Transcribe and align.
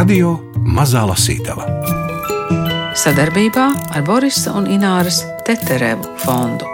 Radio 0.00 0.30
Mazā 0.64 1.02
Lasītava 1.04 1.66
sadarbībā 2.96 3.64
ar 3.92 4.04
Borisa 4.06 4.54
un 4.56 4.64
Ināras 4.72 5.18
Teterevu 5.44 6.14
fondu. 6.22 6.64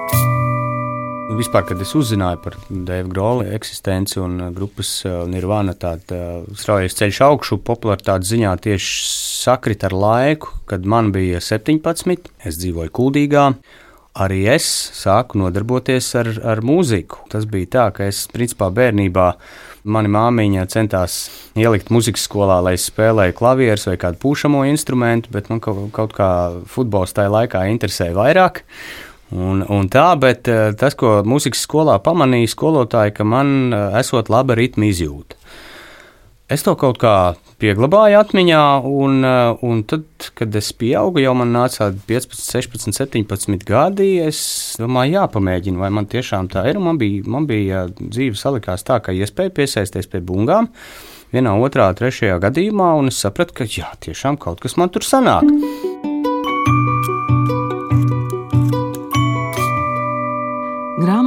Vispār, 1.34 1.64
kad 1.66 1.82
es 1.82 1.90
uzzināju 1.98 2.38
par 2.44 2.54
Dēļa 2.70 3.10
Grola 3.10 3.48
eksistenci 3.56 4.20
un 4.22 4.36
grupas 4.54 4.92
Nirvana 5.32 5.74
tādu 5.74 6.20
straujas 6.54 6.94
ceļš 7.00 7.18
augšu, 7.26 7.58
popularitātes 7.66 8.30
ziņā 8.30 8.54
tieši 8.68 8.94
sakrita 9.40 9.90
ar 9.90 9.98
laiku, 10.04 10.54
kad 10.70 10.86
man 10.86 11.10
bija 11.16 11.42
17, 11.42 12.30
es 12.46 12.62
dzīvoju 12.62 12.94
Kuldīgā 12.94 13.48
arī 14.22 14.44
es 14.54 14.66
sāku 14.96 15.42
nodarboties 15.42 16.14
ar, 16.20 16.30
ar 16.54 16.62
mūziku. 16.62 17.26
Tas 17.32 17.50
bija 17.50 17.72
tā, 17.74 17.86
ka 17.98 18.06
es 18.06 18.28
principā 18.30 18.70
bērnībā 18.70 19.32
mani 19.86 20.10
māmiņa 20.12 20.66
centās 20.72 21.16
ielikt 21.58 21.90
muzikas 21.94 22.26
skolā, 22.26 22.58
lai 22.64 22.74
es 22.76 22.86
spēlēju 22.90 23.36
klavierus 23.38 23.86
vai 23.88 23.96
kādu 24.02 24.20
pūšamo 24.22 24.64
instrumentu, 24.70 25.32
bet 25.34 25.50
man 25.52 25.62
kaut, 25.64 25.86
kaut 25.96 26.14
kā 26.16 26.30
futbols 26.70 27.14
tajā 27.16 27.32
laikā 27.32 27.66
interesēja 27.72 28.16
vairāk. 28.16 28.64
Un, 29.34 29.64
un 29.72 29.88
tā, 29.90 30.12
bet 30.22 30.46
eh, 30.50 30.70
tas, 30.78 30.94
ko 30.98 31.18
mūzikas 31.26 31.64
skolā 31.66 31.96
pamanīja 32.02 32.52
skolotāji, 32.52 33.16
ka 33.16 33.26
man 33.26 33.72
eh, 33.74 33.98
esot 34.02 34.30
laba 34.30 34.54
ritma 34.58 34.86
izjūta. 34.86 35.38
Es 36.46 36.62
to 36.62 36.76
kaut 36.78 37.00
kā 37.02 37.34
pieglabāju 37.58 38.20
atmiņā, 38.20 38.60
un, 38.86 39.24
eh, 39.26 39.64
un 39.66 39.80
tad, 39.82 40.04
kad 40.38 40.54
es 40.54 40.68
pieaugu, 40.72 41.18
jau 41.18 41.34
man 41.34 41.50
nāca 41.50 41.88
15, 41.90 42.38
16, 42.38 42.94
17 42.94 43.64
gadi, 43.66 44.20
es 44.22 44.76
domāju, 44.78 45.16
jāpamēģina, 45.18 45.82
vai 45.82 45.90
man 45.90 46.06
tiešām 46.06 46.46
tā 46.52 46.68
ir. 46.70 46.78
Man 46.78 46.98
bija, 46.98 47.24
man 47.26 47.48
bija 47.50 47.88
dzīve 47.98 48.38
salikās 48.38 48.86
tā, 48.86 49.00
ka 49.02 49.10
iespēja 49.10 49.50
piesaisties 49.50 50.06
pie 50.06 50.20
bungām 50.20 50.70
vienā, 51.34 51.50
otrā, 51.58 51.90
trešajā 51.98 52.38
gadījumā, 52.38 52.94
un 53.00 53.10
es 53.10 53.18
sapratu, 53.18 53.52
ka 53.52 53.64
jā, 53.66 53.90
tiešām 53.98 54.38
kaut 54.38 54.60
kas 54.60 54.76
man 54.76 54.88
tur 54.88 55.02
sanāk. 55.02 55.50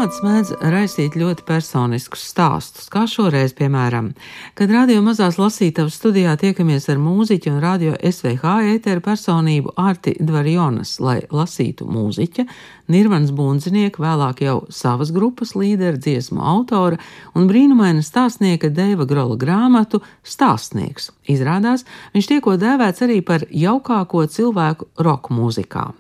Grāmatas 0.09 0.25
mēdz 0.25 0.71
raisīt 0.73 1.15
ļoti 1.21 1.43
personiskus 1.45 2.23
stāstus, 2.31 2.87
kā 2.89 3.03
šoreiz, 3.05 3.51
piemēram, 3.53 4.07
kad 4.57 4.71
radio 4.73 5.03
mazās 5.05 5.37
lasītavas 5.37 5.99
studijā 5.99 6.33
tiekamies 6.41 6.89
ar 6.89 6.97
mūziķu 6.97 7.51
un 7.51 7.59
radio 7.61 7.93
SVH 7.93 8.55
ēteru 8.71 9.05
personību 9.05 9.75
Arti 9.77 10.15
Dvarjonas, 10.17 10.95
lai 10.97 11.19
lasītu 11.29 11.85
mūziķa, 11.85 12.47
Nirvans 12.89 13.29
Bundzinieka, 13.37 14.01
vēlāk 14.01 14.41
jau 14.47 14.57
savas 14.73 15.13
grupas 15.13 15.53
līdera, 15.53 16.01
dziesmu 16.01 16.41
autora 16.41 16.97
un 17.37 17.45
brīnumaina 17.45 18.01
stāstnieka 18.01 18.73
Deiva 18.73 19.05
Grola 19.05 19.37
grāmatu 19.37 20.01
Stāstnieks. 20.25 21.11
Izrādās, 21.29 21.85
viņš 22.17 22.33
tieko 22.33 22.57
dēvēts 22.57 23.05
arī 23.05 23.21
par 23.21 23.45
jaukāko 23.53 24.25
cilvēku 24.25 24.89
roka 24.97 25.37
mūzikā. 25.37 25.91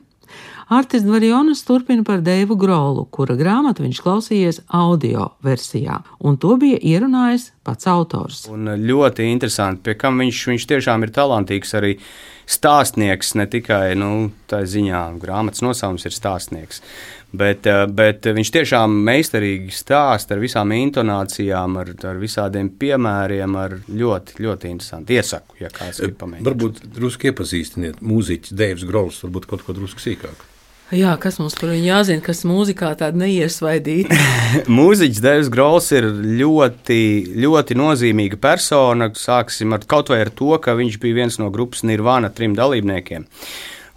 Artis 0.69 1.01
Dvarjonas 1.01 1.63
turpina 1.65 2.03
par 2.03 2.19
Deivu 2.21 2.53
Grolu, 2.55 3.07
kura 3.09 3.33
grāmatu 3.33 3.81
viņš 3.81 3.99
klausījies 4.05 4.59
audio 4.77 5.31
versijā, 5.41 5.95
un 6.21 6.35
to 6.37 6.59
bija 6.61 6.77
ierunājis 6.77 7.47
pats 7.65 7.87
autors. 7.89 8.43
Un 8.53 8.69
ļoti 8.77 9.25
interesanti, 9.31 9.87
pie 9.87 9.95
kam 9.97 10.21
viņš, 10.21 10.41
viņš 10.51 10.67
tiešām 10.69 11.07
ir 11.07 11.13
talantīgs 11.15 11.73
arī 11.79 11.95
stāstnieks, 12.45 13.31
ne 13.41 13.47
tikai 13.49 13.95
nu, 13.97 14.27
tā 14.45 14.59
ziņā, 14.69 14.99
grāmatas 15.23 15.65
nosaukums 15.65 16.05
ir 16.05 16.13
stāstnieks. 16.13 16.83
Bet, 17.33 17.65
eh, 17.65 17.87
bet 17.89 18.29
viņš 18.37 18.53
tiešām 18.59 18.93
meistarīgi 19.09 19.73
stāsta 19.73 20.37
ar 20.37 20.43
visām 20.45 20.69
intonācijām, 20.77 21.79
ar, 21.81 21.91
ar 22.13 22.21
visādiem 22.21 22.69
piemēriem, 22.69 23.57
ar 23.57 23.79
ļoti, 23.89 24.37
ļoti 24.45 24.69
interesantu. 24.69 25.17
Iesaku, 25.17 25.57
ja 25.65 25.73
kāds 25.73 25.97
ir 26.05 26.13
pamēģinājis. 26.13 26.45
Varbūt 26.45 26.85
drusku 26.93 27.33
iepazīstiniet 27.33 28.05
mūziķis 28.05 28.53
Deivs 28.53 28.85
Grols, 28.85 29.21
varbūt 29.25 29.49
kaut 29.49 29.65
ko 29.65 29.73
drusku 29.73 30.05
sīkāk. 30.05 30.49
Jā, 30.89 31.11
kas 31.21 31.35
mums 31.37 31.53
par 31.53 31.69
viņu 31.69 31.85
jāzina, 31.85 32.21
kas 32.25 32.39
mūzikā 32.49 32.95
tāda 32.97 33.21
neiesvaidīta? 33.21 34.15
Mūziķis 34.79 35.21
Devs 35.21 35.51
Grols 35.53 35.91
ir 35.93 36.07
ļoti, 36.39 37.01
ļoti 37.37 37.77
nozīmīga 37.77 38.39
persona. 38.41 39.11
Sāksim 39.13 39.75
ar 39.77 39.85
kaut 39.85 40.09
vai 40.09 40.23
ar 40.23 40.31
to, 40.33 40.49
ka 40.57 40.73
viņš 40.79 40.97
bija 41.03 41.19
viens 41.21 41.37
no 41.37 41.51
grupas 41.53 41.85
Nirvana 41.85 42.31
trim 42.33 42.57
dalībniekiem. 42.57 43.27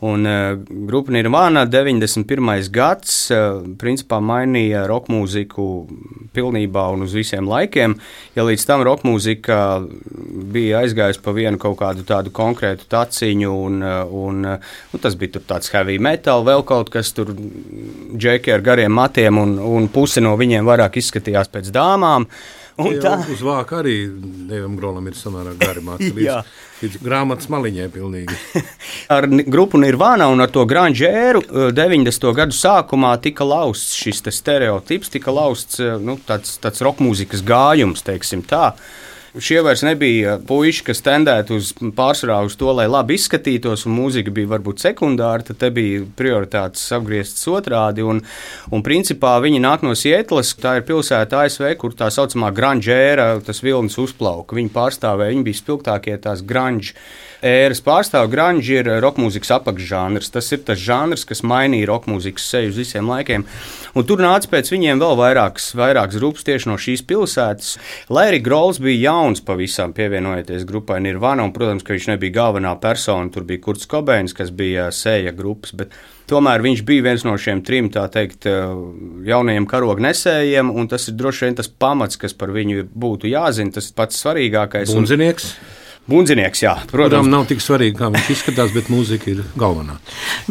Un 0.02 0.26
uh, 0.26 0.58
grupa 0.88 1.12
Nirvana 1.14 1.62
91. 1.70 2.70
gads 2.74 3.12
uh, 3.30 3.60
principā 3.78 4.18
mainīja 4.18 4.80
roka 4.90 5.12
mūziku 5.14 5.66
pilnībā 6.34 6.88
un 6.90 7.04
uz 7.06 7.14
visiem 7.14 7.46
laikiem. 7.46 7.94
Ja 8.34 8.42
līdz 8.42 8.64
tam 8.66 8.82
roka 8.82 9.06
mūzika 9.06 9.58
bija 10.50 10.80
aizgājusi 10.82 11.22
pa 11.22 11.34
vienu 11.36 11.60
kaut 11.62 11.78
kādu 11.84 12.02
tādu 12.08 12.32
konkrētu 12.34 12.88
taciņu, 12.90 13.52
un, 13.68 13.78
uh, 13.86 14.16
un 14.24 14.40
nu, 14.42 14.98
tas 14.98 15.14
bija 15.20 15.38
tāds 15.38 15.70
heavy 15.70 16.00
metal, 16.02 16.42
vēl 16.50 16.66
kaut 16.66 16.90
kas 16.90 17.14
tur, 17.14 17.30
džeki 18.16 18.56
ar 18.56 18.66
gariem 18.66 18.98
matiem, 18.98 19.38
un, 19.38 19.54
un 19.62 19.86
puse 19.86 20.24
no 20.24 20.34
viņiem 20.40 20.66
vairāk 20.66 20.98
izskatījās 20.98 21.54
pēc 21.54 21.70
dāmām. 21.70 22.26
Uh, 22.26 22.61
Un 22.80 22.96
tā 23.02 23.16
uz 23.28 23.42
vāka 23.44 23.80
arī 23.82 23.96
Dievam 24.48 24.78
Grolam 24.78 25.08
ir 25.10 25.16
samērā 25.18 25.52
gari 25.60 25.82
mākslinieki. 25.88 26.22
līdz, 26.22 26.52
līdz 26.82 26.98
grāmatas 27.04 27.50
maliņai 27.52 27.88
pilnīgi. 27.92 28.38
ar 29.16 29.28
grupu 29.28 29.80
Nirvana 29.82 30.30
un 30.32 30.40
ar 30.44 30.52
to 30.52 30.64
grāņģēru 30.68 31.44
90. 31.76 32.08
Eh, 32.30 32.36
gadu 32.40 32.56
sākumā 32.56 33.12
tika 33.24 33.46
lausts 33.48 33.98
šis 34.00 34.24
stereotips, 34.32 35.12
tika 35.12 35.34
lausts 35.34 35.82
eh, 35.82 35.98
nu, 36.00 36.16
tāds, 36.28 36.56
tāds 36.62 36.84
rokmūzikas 36.84 37.44
gājums, 37.44 38.04
teiksim 38.06 38.44
tā. 38.48 38.72
Šie 39.40 39.62
vairs 39.64 39.80
nebija 39.80 40.34
puiši, 40.44 40.82
kas 40.84 40.98
tendētu 41.00 41.56
uz 41.56 41.70
pārsvarā 41.96 42.42
uz 42.44 42.52
to, 42.60 42.68
lai 42.76 42.84
labi 42.84 43.16
izskatītos, 43.16 43.86
un 43.88 43.94
mūzika 43.96 44.28
bija 44.34 44.50
varbūt 44.50 44.82
sekundāra. 44.84 45.46
Tad 45.48 45.64
bija 45.72 46.02
prioritātes 46.18 46.84
apgrieztas 46.92 47.48
otrādi. 47.48 48.04
Un, 48.04 48.20
un 48.68 48.84
principā 48.84 49.38
viņi 49.40 49.62
nāk 49.64 49.86
no 49.86 49.94
Sietlas, 49.96 50.52
tā 50.60 50.76
ir 50.78 50.84
pilsēta 50.90 51.46
ASV, 51.46 51.70
kur 51.80 51.96
tā 51.96 52.10
saucamā 52.12 52.52
grunģēra, 52.52 53.30
tas 53.46 53.64
vilnis 53.64 53.96
uzplauka. 54.04 54.58
Viņi 54.58 54.74
pārstāvēja, 54.76 55.32
viņi 55.32 55.48
bija 55.48 55.62
spilgtākie 55.62 56.20
tās 56.20 56.44
grunģi 56.44 56.92
ēras 57.42 57.82
pārstāvja 57.84 58.30
grunge 58.30 58.76
ir 58.78 58.88
roka 59.02 59.20
mūzikas 59.22 59.50
apakšžanrs. 59.58 60.30
Tas 60.32 60.50
ir 60.54 60.62
tas 60.66 60.78
žanrs, 60.80 61.26
kas 61.28 61.42
mainīja 61.46 61.90
roka 61.90 62.10
mūzikas 62.12 62.46
seju 62.54 62.70
uz 62.72 62.78
visiem 62.80 63.10
laikiem. 63.10 63.44
Un 63.98 64.06
tur 64.08 64.22
nāca 64.22 64.48
pēc 64.52 64.70
viņiem 64.72 65.02
vēl 65.02 65.18
vairākas, 65.18 65.72
vairākas 65.76 66.20
grupas 66.22 66.46
tieši 66.46 66.70
no 66.70 66.78
šīs 66.80 67.04
pilsētas. 67.08 67.74
Lai 68.12 68.28
arī 68.30 68.40
Grols 68.44 68.80
bija 68.82 69.10
jauns 69.10 69.42
pavisam 69.44 69.92
pievienojoties 69.96 70.64
grupai 70.68 71.02
Nirvana, 71.04 71.44
un, 71.44 71.52
protams, 71.56 71.84
ka 71.84 71.96
viņš 71.96 72.08
nebija 72.14 72.38
galvenā 72.38 72.72
persona, 72.80 73.28
tur 73.34 73.46
bija 73.48 73.64
Kurts 73.66 73.90
Kobeins, 73.90 74.36
kas 74.36 74.54
bija 74.54 74.88
sēja 74.94 75.34
grupas. 75.36 75.74
Tomēr 76.30 76.62
viņš 76.64 76.86
bija 76.88 77.04
viens 77.10 77.26
no 77.26 77.34
šiem 77.36 77.60
trim 77.66 77.90
teikt, 77.92 78.46
jaunajiem 79.26 79.66
karognesējiem, 79.68 80.70
un 80.70 80.88
tas 80.88 81.10
ir 81.10 81.18
droši 81.18 81.48
vien 81.48 81.58
tas 81.58 81.68
pamats, 81.68 82.16
kas 82.16 82.32
par 82.38 82.54
viņu 82.54 82.86
būtu 82.88 83.28
jāzina. 83.28 83.74
Tas 83.74 83.90
pats 83.92 84.22
svarīgākais. 84.22 84.94
Bunzinieks. 84.94 85.52
Un, 85.52 85.81
Bunzinieks, 86.10 86.64
jā, 86.64 86.72
protams. 86.90 87.12
Kuram 87.22 87.28
nav 87.30 87.44
tik 87.46 87.60
svarīgi, 87.62 87.94
kā 87.94 88.08
viņš 88.10 88.30
izskatās, 88.34 88.72
bet 88.74 88.88
mūzika 88.90 89.28
ir 89.30 89.42
galvenā. 89.54 90.00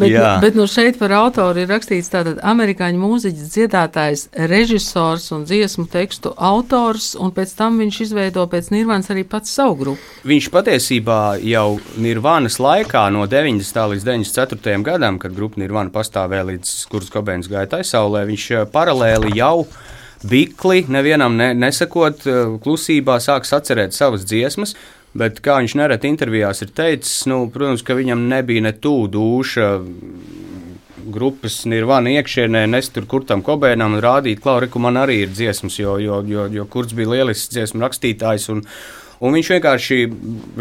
bet, 0.00 0.08
jā. 0.08 0.30
bet 0.40 0.56
nu 0.56 0.64
šeit 0.64 0.96
par 0.96 1.12
autoru 1.12 1.60
ir 1.60 1.68
rakstīts 1.68 2.08
tātad 2.08 2.38
amerikāņu 2.40 2.96
mūziķis, 2.96 3.50
dziedātājs, 3.52 4.22
režisors 4.48 5.28
un 5.36 5.44
dziesmu 5.44 5.84
tekstu 5.92 6.32
autors, 6.40 7.10
un 7.20 7.34
pēc 7.36 7.52
tam 7.58 7.76
viņš 7.82 7.98
izveido 8.06 8.46
pēc 8.48 8.70
Nirvānas 8.72 9.12
arī 9.12 9.26
pats 9.28 9.52
savu 9.52 9.76
grupu. 9.82 10.00
Viņš 10.24 10.48
patiesībā 10.54 11.20
jau 11.44 11.76
Nirvānas 12.00 12.56
laikā 12.56 13.04
no 13.12 13.26
90. 13.28 13.82
līdz 13.92 14.08
94. 14.08 14.80
gadam, 14.88 15.20
kad 15.20 15.36
grupa 15.36 15.60
Nirvāna 15.60 15.92
pastāvēja 15.92 16.48
līdz 16.48 16.72
kuras 16.88 17.12
Kobēns 17.12 17.52
gāja 17.52 17.68
taisaulē, 17.76 18.24
viņš 18.32 18.48
eh, 18.56 18.64
paralēli 18.72 19.36
jau 19.36 19.66
bikli, 20.24 20.86
nevienam 20.88 21.36
ne, 21.36 21.52
nesakot, 21.52 22.24
eh, 22.24 22.56
klusībā 22.64 23.20
sāks 23.20 23.52
atcerēt 23.52 23.92
savas 23.92 24.24
dziesmas. 24.24 24.76
Bet, 25.12 25.42
kā 25.44 25.58
viņš 25.60 25.74
nereti 25.76 26.08
intervijās 26.08 26.62
ir 26.64 26.70
teicis, 26.72 27.26
nu, 27.28 27.44
protams, 27.52 27.84
ka 27.84 27.96
viņam 27.98 28.24
nebija 28.30 28.64
ne 28.64 28.72
tuvu 28.72 29.10
duša 29.12 29.66
grupas 31.12 31.62
nirvana 31.68 32.14
iekšienē, 32.16 32.64
nes 32.70 32.88
tur 32.94 33.06
kurtam 33.10 33.42
kobēnam 33.44 33.96
un 33.96 34.02
rādīt, 34.02 34.40
Klauri, 34.42 34.70
ka 34.70 34.80
man 34.82 35.00
arī 35.00 35.22
ir 35.26 35.34
dziesmas, 35.34 35.78
jo, 35.80 35.98
jo, 36.00 36.22
jo, 36.28 36.46
jo 36.52 36.66
kurts 36.70 36.96
bija 36.96 37.16
lielisks 37.16 37.50
dziesmu 37.52 37.82
rakstītājs. 37.82 38.48
Un, 38.54 38.62
un 39.20 39.36
viņš 39.36 39.52
vienkārši 39.54 39.98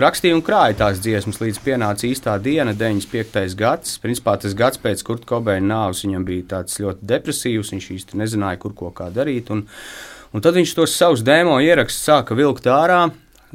rakstīja 0.04 0.38
un 0.38 0.44
krāja 0.46 0.80
tās 0.84 1.02
dziesmas, 1.04 1.42
līdz 1.44 1.62
pienāca 1.66 2.08
īstā 2.10 2.36
diena, 2.44 2.76
95. 2.78 3.56
gads. 3.60 3.98
Principā 4.04 4.36
tas 4.42 4.58
gads 4.58 4.82
pēc 4.82 5.06
kurta 5.08 5.30
kobēna 5.36 5.76
nāves 5.76 6.04
viņam 6.06 6.28
bija 6.28 6.50
tāds 6.58 6.80
ļoti 6.82 7.12
depresīvs, 7.14 7.74
viņš 7.76 7.92
īsti 7.98 8.22
nezināja, 8.22 8.62
kur 8.62 8.76
ko 8.78 8.92
kā 8.96 9.12
darīt. 9.14 9.54
Un, 9.54 9.68
un 10.34 10.44
tad 10.44 10.58
viņš 10.60 10.78
tos 10.78 10.98
savus 10.98 11.26
demo 11.26 11.60
ierakstus 11.64 12.10
sāka 12.10 12.38
vilkt 12.38 12.70
ārā 12.72 13.06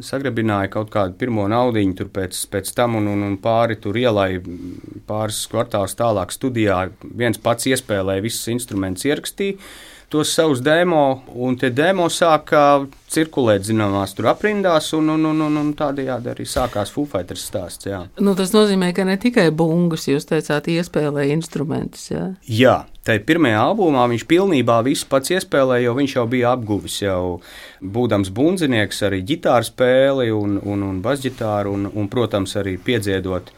sagrabināja 0.05 0.71
kaut 0.73 0.91
kādu 0.93 1.17
pirmo 1.19 1.47
naudu 1.49 1.83
tur 1.97 2.09
pēc, 2.13 2.39
pēc 2.53 2.73
tam, 2.77 2.99
un, 3.01 3.09
un, 3.13 3.25
un 3.27 3.37
pāri 3.43 3.79
tur 3.81 3.97
ielai 3.97 4.41
pāris 5.07 5.45
kvartālus 5.51 5.97
tālāk 5.97 6.33
studijā. 6.35 6.91
viens 7.03 7.39
pats 7.39 7.67
iespēlēja 7.67 8.25
visus 8.25 8.49
instrumentus, 8.53 9.07
ierakstīja 9.09 9.59
tos 10.09 10.31
savus 10.35 10.61
demo, 10.63 11.23
un 11.35 11.57
tie 11.59 11.73
demo 11.75 12.07
sāka 12.13 12.87
cirkulēt 13.11 13.67
zināmās 13.67 14.15
tur 14.15 14.29
aprindās, 14.31 14.93
un, 14.95 15.11
un, 15.17 15.25
un, 15.33 15.41
un, 15.49 15.57
un 15.59 15.73
tādējādi 15.75 16.31
arī 16.31 16.47
sākās 16.47 16.93
Fufaitas 16.95 17.43
stāsts. 17.43 17.89
Jā. 17.91 18.05
Nu, 18.23 18.37
tas 18.39 18.55
nozīmē, 18.55 18.93
ka 18.95 19.07
ne 19.09 19.17
tikai 19.19 19.49
bungas, 19.51 20.07
jūs 20.07 20.29
teicāt, 20.31 20.71
iespēlēja 20.71 21.35
instrumentus. 21.35 22.11
Jā, 22.13 22.29
jā 22.47 22.77
tajā 23.07 23.23
pirmajā 23.27 23.63
albumā 23.63 24.05
viņš 24.11 24.27
pilnībā 24.31 24.81
visu 24.87 25.07
pats 25.11 25.33
iespēlēja, 25.37 25.87
jo 25.87 25.95
viņš 25.99 26.17
jau 26.19 26.27
bija 26.31 26.53
apguvis 26.57 26.99
jau 27.05 27.39
būdams 27.81 28.33
bundzinieks, 28.35 29.03
arī 29.07 29.23
ģitāru 29.27 29.69
spēli 29.69 30.29
un, 30.35 30.59
un, 30.63 30.85
un 30.91 31.01
basģitāru, 31.05 31.75
un, 31.77 31.91
un, 31.93 32.11
protams, 32.13 32.57
arī 32.61 32.77
piedziedot 32.83 33.53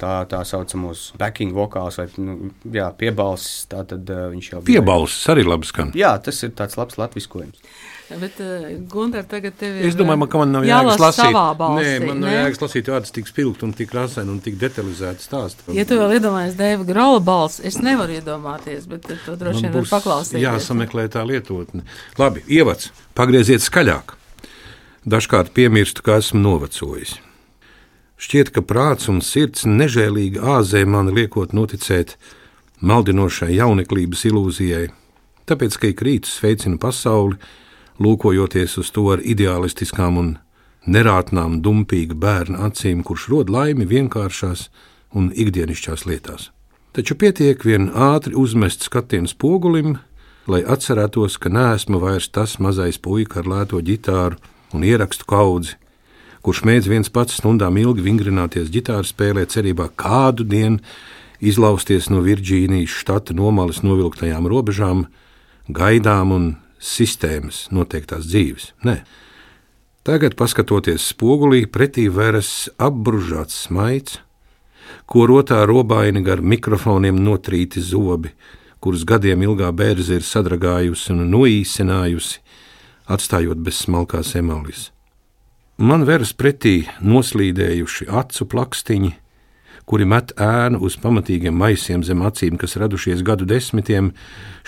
tā, 0.00 0.14
tā 0.30 0.40
saucamos 0.48 1.10
backing 1.20 1.54
vokāls 1.56 2.00
vai 2.00 2.08
nu, 2.18 2.50
jā, 2.72 2.88
piebalsis. 2.98 3.66
Tā 3.70 3.84
tad 3.88 4.10
uh, 4.10 4.26
viņš 4.32 4.50
jau 4.54 4.60
bija. 4.64 4.80
Piebalsis 4.80 5.30
arī 5.32 5.46
labi 5.46 5.68
skan. 5.68 5.94
Jā, 5.98 6.16
tas 6.24 6.40
ir 6.46 6.54
tāds 6.58 6.78
labs 6.80 6.98
latviskojums. 7.00 7.62
Bet, 8.10 8.40
uh, 8.42 8.66
Gunter, 8.90 9.22
tagad 9.30 9.54
tev 9.60 9.76
ir. 9.78 9.86
Es 9.86 9.94
domāju, 9.98 10.26
ka 10.32 10.40
man 10.40 10.54
nav 10.56 10.66
jāgas 10.66 10.98
lasīt. 10.98 11.36
Balsī, 11.60 11.84
Nē, 11.86 12.08
man 12.08 12.24
nav 12.24 12.34
jāgas 12.34 12.62
lasīt 12.64 12.90
vārdus 12.90 13.14
tik 13.14 13.30
spilgti 13.30 13.66
un 13.68 13.76
tik 13.78 13.92
krāsaini 13.92 14.34
un 14.34 14.42
tik 14.42 14.58
detalizēti 14.58 15.28
stāst. 15.28 15.62
Ja 15.76 15.86
tu 15.86 16.00
vēl 16.00 16.16
iedomājies 16.18 16.58
Dēva 16.58 16.88
Graula 16.88 17.22
balss, 17.22 17.62
es 17.62 17.78
nevaru 17.78 18.18
iedomāties, 18.18 18.90
bet 18.90 19.06
to 19.06 19.36
droši 19.38 19.68
vien 19.68 19.76
var 19.78 19.90
paklausīties. 19.94 20.42
Jāsameklē 20.42 21.06
tā 21.14 21.22
lietotne. 21.28 21.86
Labi, 22.18 22.42
ievads, 22.50 22.90
pagrieziet 23.14 23.62
skaļāk. 23.62 24.16
Dažkārt 25.06 25.54
piemirstu, 25.56 26.02
ka 26.04 26.18
esmu 26.20 26.42
novecojis. 26.42 27.20
Šķiet, 28.20 28.50
ka 28.52 28.60
prāts 28.60 29.08
un 29.08 29.22
sirds 29.24 29.64
nežēlīgi 29.64 30.42
āzē 30.44 30.82
mani 30.84 31.14
liekot 31.16 31.54
noticēt 31.56 32.18
maldinošai 32.84 33.54
jauneklības 33.54 34.26
ilūzijai, 34.28 34.90
tāpēc, 35.48 35.78
ka 35.80 35.88
ik 35.88 36.04
rītu 36.04 36.28
sveicinu 36.28 36.76
pasauli, 36.82 37.38
lūkojoties 37.96 38.76
uz 38.82 38.92
to 38.92 39.06
ar 39.14 39.24
ideālistiskām 39.24 40.20
un 40.20 40.30
nerātnām 40.84 41.62
dumpīga 41.64 42.16
bērna 42.20 42.68
acīm, 42.68 43.00
kurš 43.08 43.28
rod 43.32 43.52
laimi 43.52 43.88
vienkāršās 43.88 44.68
un 45.16 45.32
ikdienišķās 45.32 46.04
lietās. 46.04 46.50
Taču 46.92 47.16
pietiek 47.16 47.64
vien 47.64 47.88
ātri 47.88 48.36
uzmest 48.36 48.84
skatienu 48.84 49.32
spogulim, 49.32 49.96
lai 50.50 50.60
atcerētos, 50.60 51.40
ka 51.40 51.48
neesmu 51.48 52.00
vairs 52.04 52.28
tas 52.28 52.58
mazais 52.60 53.00
puika 53.00 53.40
ar 53.40 53.48
lēto 53.48 53.80
ģitāru 53.80 54.36
un 54.76 54.84
ierakstu 54.84 55.24
kaudzi, 55.24 55.78
kurš 56.44 56.62
mēdz 56.68 56.88
viens 56.90 57.12
pats 57.12 57.36
stundām 57.40 57.78
ilgi 57.80 58.04
vingrināties 58.04 58.70
ģitāru 58.72 59.08
spēlē, 59.08 59.46
cerībā 59.50 59.90
kādu 59.98 60.46
dienu 60.48 60.80
izlausties 61.40 62.10
no 62.12 62.22
Virģīnijas 62.24 63.00
štata 63.00 63.36
nomalis 63.36 63.82
novilktajām 63.84 64.48
robežām, 64.50 65.06
gaidām 65.68 66.32
un 66.36 66.46
sistēmas 66.80 67.68
noteiktās 67.74 68.28
dzīves. 68.28 68.72
Nē. 68.84 69.00
Tagad, 70.04 70.32
paskatoties 70.36 71.10
spogulī, 71.12 71.66
pretī 71.68 72.06
veras 72.08 72.70
apbružāts 72.80 73.66
smaids, 73.66 74.16
ko 75.04 75.26
rotā 75.28 75.60
robaini 75.68 76.22
gar 76.24 76.40
mikrofoniem 76.40 77.18
notrīti 77.20 77.82
zobi, 77.84 78.32
kurus 78.80 79.04
gadiem 79.04 79.44
ilgā 79.44 79.68
bērze 79.76 80.16
ir 80.16 80.24
sadragājusi 80.24 81.12
un 81.12 81.26
noīsinājusi, 81.34 82.40
atstājot 83.12 83.60
bez 83.60 83.84
smalkās 83.84 84.32
emālijas. 84.40 84.88
Man 85.80 86.02
veras 86.04 86.34
pretī 86.36 86.82
noslīdējuši 87.00 88.10
acu 88.12 88.44
plakstiņi, 88.52 89.14
kuri 89.88 90.04
met 90.04 90.34
ēnu 90.36 90.82
uz 90.84 90.98
pamatīgiem 91.00 91.56
maisiem 91.56 92.04
zem 92.04 92.20
acīm, 92.28 92.58
kas 92.60 92.76
radušies 92.76 93.22
gadu 93.24 93.46
desmitiem, 93.48 94.10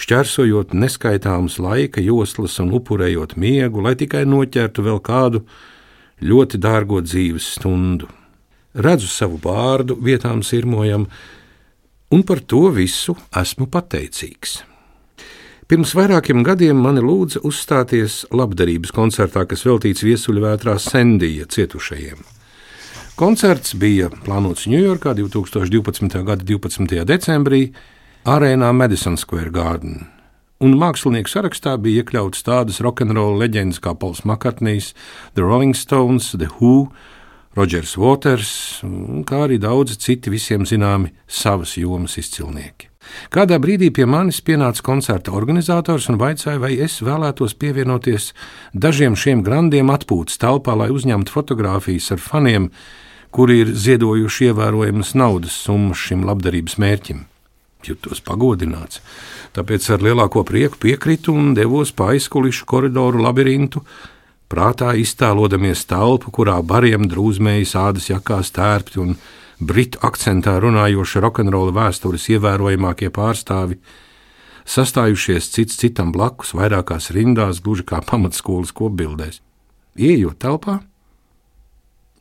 šķērsojot 0.00 0.72
neskaitāmas 0.72 1.58
laika 1.60 2.00
joslas 2.00 2.56
un 2.64 2.72
upurējot 2.80 3.36
miegu, 3.36 3.84
lai 3.84 3.92
tikai 4.00 4.24
noķertu 4.24 4.86
vēl 4.88 5.04
kādu 5.04 5.44
ļoti 6.24 6.62
dārgo 6.64 7.04
dzīves 7.04 7.52
stundu. 7.58 8.08
Redzu 8.72 9.12
savu 9.12 9.36
vārdu 9.44 10.00
vietām 10.00 10.40
sirmojam, 10.40 11.10
un 12.08 12.24
par 12.24 12.40
to 12.40 12.70
visu 12.72 13.20
esmu 13.36 13.68
pateicīgs. 13.68 14.62
Pirms 15.72 15.94
vairākiem 15.96 16.42
gadiem 16.44 16.82
mani 16.84 17.00
lūdza 17.00 17.40
uzstāties 17.48 18.26
labdarības 18.28 18.90
koncertā, 18.92 19.46
kas 19.48 19.62
veltīts 19.64 20.02
viesuļvētrā 20.04 20.74
Sendija 20.76 21.46
cietušajiem. 21.48 22.18
Koncerts 23.16 23.72
bija 23.80 24.10
plānots 24.26 24.66
Ņujorkā 24.68 25.14
2012. 25.16 26.18
gada 26.28 26.44
12. 26.44 26.92
decembrī 27.08 27.62
arēnā 28.28 28.68
Madison 28.76 29.16
Square 29.16 29.54
Garden. 29.56 29.96
Un 30.60 30.76
mākslinieku 30.76 31.32
sarakstā 31.32 31.78
bija 31.80 32.04
iekļauts 32.04 32.44
tādas 32.44 32.84
rokenrola 32.84 33.40
leģendas 33.46 33.80
kā 33.80 33.96
Pols 33.96 34.26
Makartnijs, 34.28 34.92
The 35.32 35.48
Rolling 35.48 35.72
Stones, 35.72 36.34
The 36.36 36.52
Who, 36.58 36.90
Rodžers 37.56 37.96
Waters, 37.96 38.54
kā 39.24 39.44
arī 39.48 39.56
daudzi 39.56 39.96
citi 40.04 40.36
visiem 40.36 40.68
zināmi 40.68 41.16
savas 41.24 41.78
jomas 41.80 42.20
izcilnieki. 42.20 42.91
Kādā 43.32 43.58
brīdī 43.62 43.90
pie 43.94 44.06
manis 44.06 44.40
pienāca 44.44 44.84
koncerta 44.84 45.32
organizators 45.36 46.08
un 46.12 46.18
vaicāja, 46.20 46.60
vai 46.62 46.74
es 46.84 47.00
vēlētos 47.04 47.56
pievienoties 47.58 48.32
dažiem 48.74 49.16
šiem 49.18 49.42
grandiem 49.46 49.92
atpūtas 49.92 50.40
telpā, 50.42 50.76
lai 50.78 50.90
uzņemtu 50.94 51.32
fotogrāfijas 51.32 52.12
ar 52.14 52.22
faniem, 52.22 52.70
kuri 53.32 53.62
ir 53.64 53.74
ziedojuši 53.74 54.50
ievērojamas 54.50 55.14
naudas 55.16 55.56
summas 55.64 56.00
šim 56.00 56.26
labdarības 56.28 56.78
mērķim. 56.82 57.26
Jutos 57.82 58.20
pagodināts, 58.22 59.00
tāpēc 59.56 59.88
ar 59.90 60.04
lielāko 60.06 60.44
prieku 60.46 60.78
piekritu 60.84 61.34
un 61.34 61.50
devos 61.56 61.90
pa 61.90 62.12
aizkulišu 62.12 62.66
koridoru 62.70 63.24
labirintu, 63.24 63.82
prātā 64.52 64.92
iztēlodamies 65.00 65.86
telpu, 65.90 66.30
kurā 66.30 66.60
bariem 66.62 67.08
drūzmējas 67.10 67.74
ādas 67.80 68.10
jakās 68.12 68.52
tērpti 68.54 69.00
un 69.02 69.16
britu 69.66 70.00
akcentā 70.02 70.56
runājoša 70.62 71.22
rokenrola 71.22 71.72
vēstures 71.76 72.28
ievērojamākie 72.34 73.10
pārstāvi, 73.14 73.78
sastājušies 74.68 75.50
cits 75.54 75.78
citam 75.80 76.12
blakus, 76.14 76.52
vairākās 76.58 77.10
rindās, 77.14 77.62
gluži 77.62 77.86
kā 77.86 78.02
pamatskolas 78.06 78.74
kopbildēs. 78.76 79.40
Iejot 79.98 80.38
telpā, 80.42 80.80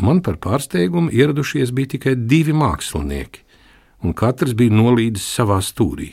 man 0.01 0.21
par 0.25 0.37
pārsteigumu 0.43 1.13
ieradušies 1.13 1.73
bija 1.75 1.95
tikai 1.95 2.15
divi 2.19 2.55
mākslinieki, 2.57 3.45
un 4.03 4.15
katrs 4.17 4.55
bija 4.57 4.73
nolīdis 4.75 5.27
savā 5.37 5.61
stūrī. 5.63 6.11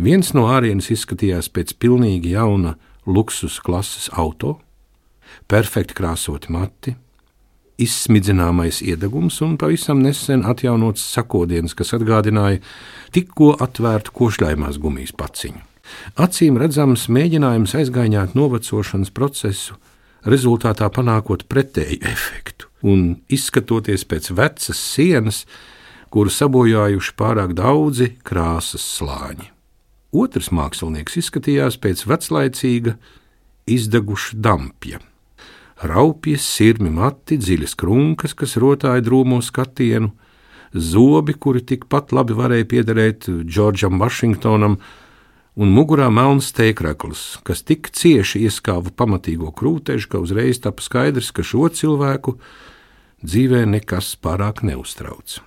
Viens 0.00 0.32
no 0.32 0.46
ārienes 0.48 0.90
izskatījās 0.94 1.50
pēc 1.52 1.74
pilnīgi 1.76 2.32
jauna 2.34 2.76
luksus 3.06 3.58
klases 3.60 4.08
auto, 4.16 4.58
perfekti 5.50 5.96
krāsoti 5.98 6.52
mati, 6.52 6.96
izsmidzināmais 7.80 8.80
iedegums 8.84 9.40
un 9.44 9.56
pavisam 9.60 10.02
nesen 10.04 10.44
atjaunots 10.48 11.02
sakodiens, 11.14 11.74
kas 11.76 11.94
atgādināja 11.96 12.60
tikko 13.14 13.54
atvērtu 13.60 14.14
košļājumās 14.16 14.78
gumijas 14.82 15.14
paciņu. 15.16 15.62
Acīm 16.20 16.58
redzams 16.60 17.08
mēģinājums 17.10 17.74
aizgāņāt 17.80 18.36
novecošanas 18.38 19.10
procesu, 19.14 19.76
rezultātā 20.22 20.86
panākot 20.92 21.46
pretēju 21.50 22.04
efektu 22.06 22.68
un 22.86 23.18
izskatoties 23.32 24.06
pēc 24.08 24.30
vecas 24.36 24.78
sienas, 24.94 25.44
kuru 26.10 26.32
sabojājuši 26.32 27.14
pārāk 27.18 27.54
daudzi 27.58 28.14
krāsas 28.26 28.86
slāņi. 28.98 29.50
Otrs 30.10 30.50
mākslinieks 30.54 31.20
izskatījās 31.20 31.78
pēc 31.78 32.02
veclaicīga, 32.10 32.96
izdeguša 33.70 34.40
dampja 34.42 34.98
raupji, 35.80 36.36
sirmi 36.40 36.90
mati, 36.92 37.38
dziļas 37.40 37.76
krunkas, 37.78 38.34
kas 38.36 38.56
rotāja 38.60 39.02
drūmo 39.04 39.40
skatienu, 39.44 40.12
zobi, 40.74 41.34
kuri 41.34 41.62
tikpat 41.66 42.12
labi 42.14 42.36
varēja 42.36 42.68
piederēt 42.70 43.28
Džordžam 43.44 43.98
Vašingtonam, 44.00 44.78
un 45.60 45.72
mugurā 45.74 46.08
melns 46.12 46.52
teikrakls, 46.56 47.40
kas 47.44 47.64
tik 47.66 47.90
cieši 47.96 48.44
ieskāva 48.46 48.92
pamatīgo 48.94 49.50
krūtežu, 49.56 50.08
ka 50.12 50.22
uzreiz 50.22 50.60
tapa 50.62 50.84
skaidrs, 50.84 51.32
ka 51.34 51.44
šo 51.44 51.68
cilvēku 51.74 52.36
dzīvē 53.24 53.66
nekas 53.68 54.14
pārāk 54.20 54.62
neuztrauc. 54.66 55.40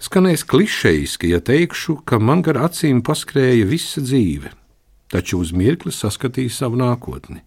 Skanēs 0.00 0.46
klišejiski, 0.48 1.28
ja 1.34 1.42
teikšu, 1.44 1.98
ka 2.08 2.16
man 2.18 2.40
gar 2.40 2.56
acīm 2.70 3.02
paskrēja 3.04 3.68
visa 3.68 4.00
dzīve, 4.00 4.48
taču 5.12 5.42
uz 5.44 5.52
mirkli 5.52 5.92
saskatīju 5.92 6.52
savu 6.52 6.80
nākotni. 6.80 7.42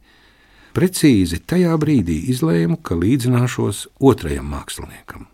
Precīzi 0.73 1.37
tajā 1.45 1.75
brīdī 1.77 2.15
izlēmu, 2.33 2.79
ka 2.81 2.97
līdzināšos 2.97 3.83
otrajam 4.01 4.47
māksliniekam, 4.55 5.27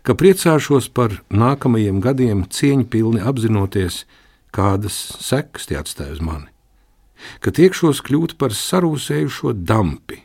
ka 0.00 0.16
priecāšos 0.16 0.88
par 0.96 1.18
nākamajiem 1.28 2.00
gadiem 2.00 2.46
cieņpilni 2.48 3.20
apzinoties, 3.20 4.06
kādas 4.52 4.96
sekas 5.20 5.68
tie 5.68 5.76
atstāja 5.80 6.16
uz 6.16 6.22
mani, 6.24 6.48
ka 7.44 7.52
tiekšos 7.52 8.00
kļūt 8.06 8.38
par 8.40 8.56
sarūsējušo 8.56 9.52
dampi, 9.60 10.22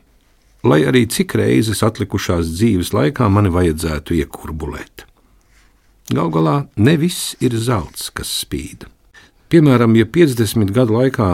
lai 0.64 0.80
arī 0.88 1.04
cik 1.12 1.36
reizes 1.36 1.84
atlikušās 1.84 2.48
dzīves 2.48 2.94
laikā 2.96 3.28
mani 3.28 3.52
vajadzētu 3.52 4.16
iekurbulēt. 4.22 5.04
Galu 6.08 6.32
galā 6.32 6.56
ne 6.80 6.96
viss 6.96 7.34
ir 7.44 7.52
zelts, 7.52 8.08
kas 8.16 8.32
spīd. 8.46 8.88
Piemēram, 9.52 9.92
ja 9.96 10.08
50 10.08 10.72
gadu 10.72 10.96
laikā 10.96 11.28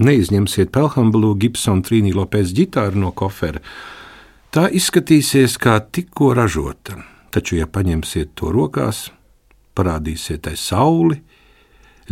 neizņemsiet 0.00 0.72
Pelhambulu 0.72 1.34
Gibsona 1.40 1.84
Trīnī 1.84 2.14
Lopez 2.16 2.52
ģitāru 2.56 3.02
no 3.02 3.12
kofera, 3.16 3.60
tā 4.54 4.68
izskatīsies 4.72 5.58
kā 5.60 5.78
tikko 5.92 6.32
ražota, 6.36 6.98
taču, 7.32 7.58
ja 7.60 7.66
paņemsiet 7.66 8.32
to 8.38 8.52
rokās, 8.54 9.10
parādīsiet 9.76 10.44
tai 10.46 10.56
sauli, 10.60 11.20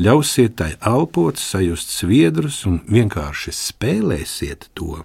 ļausiet 0.01 0.57
tai 0.61 0.71
elpot, 0.87 1.41
sajust 1.41 1.93
sviedrus 1.93 2.63
un 2.69 2.81
vienkārši 2.89 3.55
spēlēsiet 3.57 4.71
to, 4.75 5.03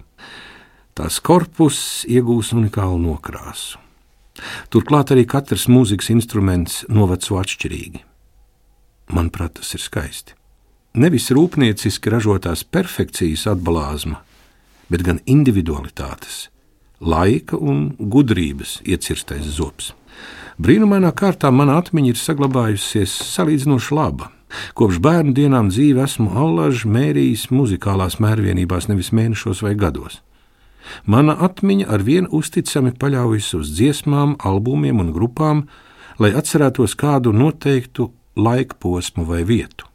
tās 0.96 1.20
korpus 1.20 2.04
iegūs 2.08 2.54
unikālu 2.56 3.00
nokrāsu. 3.02 3.80
Turklāt 4.68 5.12
arī 5.14 5.24
katrs 5.28 5.64
mūzikas 5.72 6.10
instruments 6.12 6.82
noveco 6.92 7.38
atšķirīgi. 7.40 8.02
Manuprāt, 9.16 9.56
tas 9.60 9.72
ir 9.76 9.80
skaisti. 9.80 10.36
Nevis 10.96 11.26
rūpnieciski 11.28 12.08
ražotās 12.08 12.62
perfekcijas 12.64 13.42
atbalāzma, 13.50 14.22
bet 14.88 15.02
gan 15.04 15.18
individualitātes, 15.28 16.46
laika 17.04 17.58
un 17.60 17.90
gudrības 18.00 18.78
iecirstais 18.80 19.44
zobs. 19.58 19.90
Brīnumainā 20.56 21.10
kārtā 21.12 21.50
mana 21.52 21.74
atmiņa 21.82 22.14
ir 22.14 22.16
saglabājusies 22.16 23.12
salīdzinoši 23.28 23.92
laba. 23.92 24.30
Kopš 24.78 25.02
bērnu 25.04 25.34
dienām 25.36 25.68
dzīve 25.68 26.00
esmu 26.00 26.30
allaži 26.32 26.88
mērījis 26.88 27.50
muzikālās 27.52 28.16
mērvienībās, 28.24 28.86
nevis 28.88 29.12
mēnešos 29.12 29.60
vai 29.66 29.74
gados. 29.76 30.22
Mana 31.04 31.34
atmiņa 31.44 31.90
ar 31.92 32.06
vienu 32.06 32.30
uzticami 32.40 32.94
paļaujas 32.96 33.50
uz 33.58 33.74
dziesmām, 33.76 34.38
albumiem 34.40 35.04
un 35.04 35.12
grupām, 35.12 35.66
lai 36.16 36.32
atcerētos 36.32 36.96
kādu 36.96 37.36
noteiktu 37.36 38.08
laika 38.40 38.80
posmu 38.80 39.26
vai 39.28 39.42
vietu. 39.44 39.90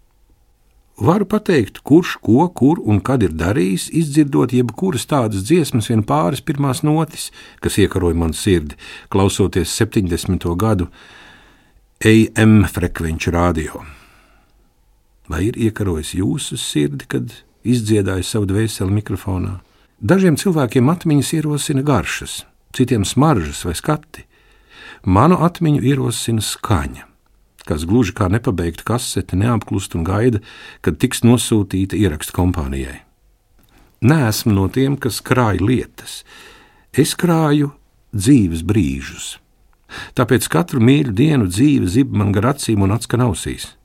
Varu 1.02 1.26
pateikt, 1.26 1.80
kurš 1.82 2.20
ko, 2.22 2.44
kur 2.54 2.78
un 2.86 3.00
kad 3.02 3.24
ir 3.26 3.32
darījis, 3.34 3.88
izdzirdot 3.98 4.52
jebkuras 4.54 5.08
tādas 5.10 5.48
dziesmas, 5.48 5.88
vien 5.90 6.04
pāris 6.06 6.44
pirmās 6.46 6.84
notis, 6.86 7.32
kas 7.58 7.80
iekaroja 7.82 8.20
manu 8.22 8.38
sirdi, 8.38 8.78
klausoties 9.10 9.74
70. 9.82 10.46
gadu 10.62 10.92
AM 12.06 12.54
frekvenču 12.70 13.34
radio. 13.34 13.82
Vai 15.26 15.48
ir 15.48 15.58
iekarojis 15.58 16.14
jūsu 16.20 16.60
sirdi, 16.62 17.10
kad 17.10 17.34
izdziedāja 17.66 18.22
savu 18.22 18.52
dvēseli 18.54 18.94
mikrofonā? 19.02 19.58
Dažiem 19.98 20.38
cilvēkiem 20.38 20.94
atmiņas 20.94 21.34
ierosina 21.40 21.82
garšas, 21.82 22.44
citiem 22.78 23.10
smaržas 23.10 23.66
vai 23.66 23.74
skati. 23.74 24.28
Manu 25.10 25.42
atmiņu 25.42 25.82
ierosina 25.82 26.46
skaņa, 26.46 27.08
kas 27.68 27.86
gluži 27.88 28.16
kā 28.18 28.30
nepabeigta 28.32 28.86
kasete 28.88 29.38
neapklust 29.40 29.96
un 29.98 30.06
gaida, 30.08 30.42
kad 30.82 31.00
tiks 31.02 31.24
nosūtīta 31.26 32.00
ierakstu 32.00 32.36
kompānijai. 32.38 33.02
Nē, 34.02 34.18
esmu 34.30 34.56
no 34.56 34.66
tiem, 34.74 34.98
kas 34.98 35.22
krāj 35.22 35.62
lietas. 35.62 36.22
Es 36.92 37.14
krāju 37.14 37.72
dzīves 38.16 38.66
brīžus. 38.66 39.36
Tāpēc 40.18 40.48
katru 40.50 40.82
mīļu 40.82 41.14
dienu 41.14 41.48
dzīve 41.52 41.88
zib 41.92 42.16
man 42.16 42.32
gar 42.34 42.54
acīm 42.56 42.82
un 42.82 42.96
atskan 42.96 43.24
ausīs. 43.28 43.76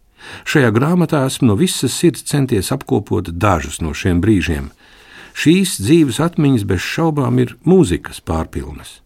Šajā 0.48 0.72
grāmatā 0.74 1.26
esmu 1.28 1.52
no 1.52 1.56
visas 1.58 1.94
sirds 1.94 2.24
centies 2.26 2.72
apkopot 2.74 3.28
dažus 3.36 3.82
no 3.84 3.92
šiem 3.94 4.22
brīžiem, 4.24 4.70
Šīs 5.36 5.74
dzīves 5.84 6.16
atmiņas 6.24 6.62
bez 6.64 6.80
šaubām 6.80 7.36
ir 7.42 7.50
mūzikas 7.68 8.22
pārpilnas, 8.24 9.02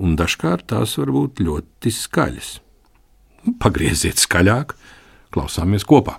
un 0.00 0.14
dažkārt 0.16 0.70
tās 0.72 0.94
var 0.96 1.12
būt 1.12 1.42
ļoti 1.44 1.92
skaļas. 1.92 2.48
Pagrieziet 3.56 4.20
skaļāk, 4.20 4.74
klausāmies 5.32 5.86
kopā! 5.88 6.18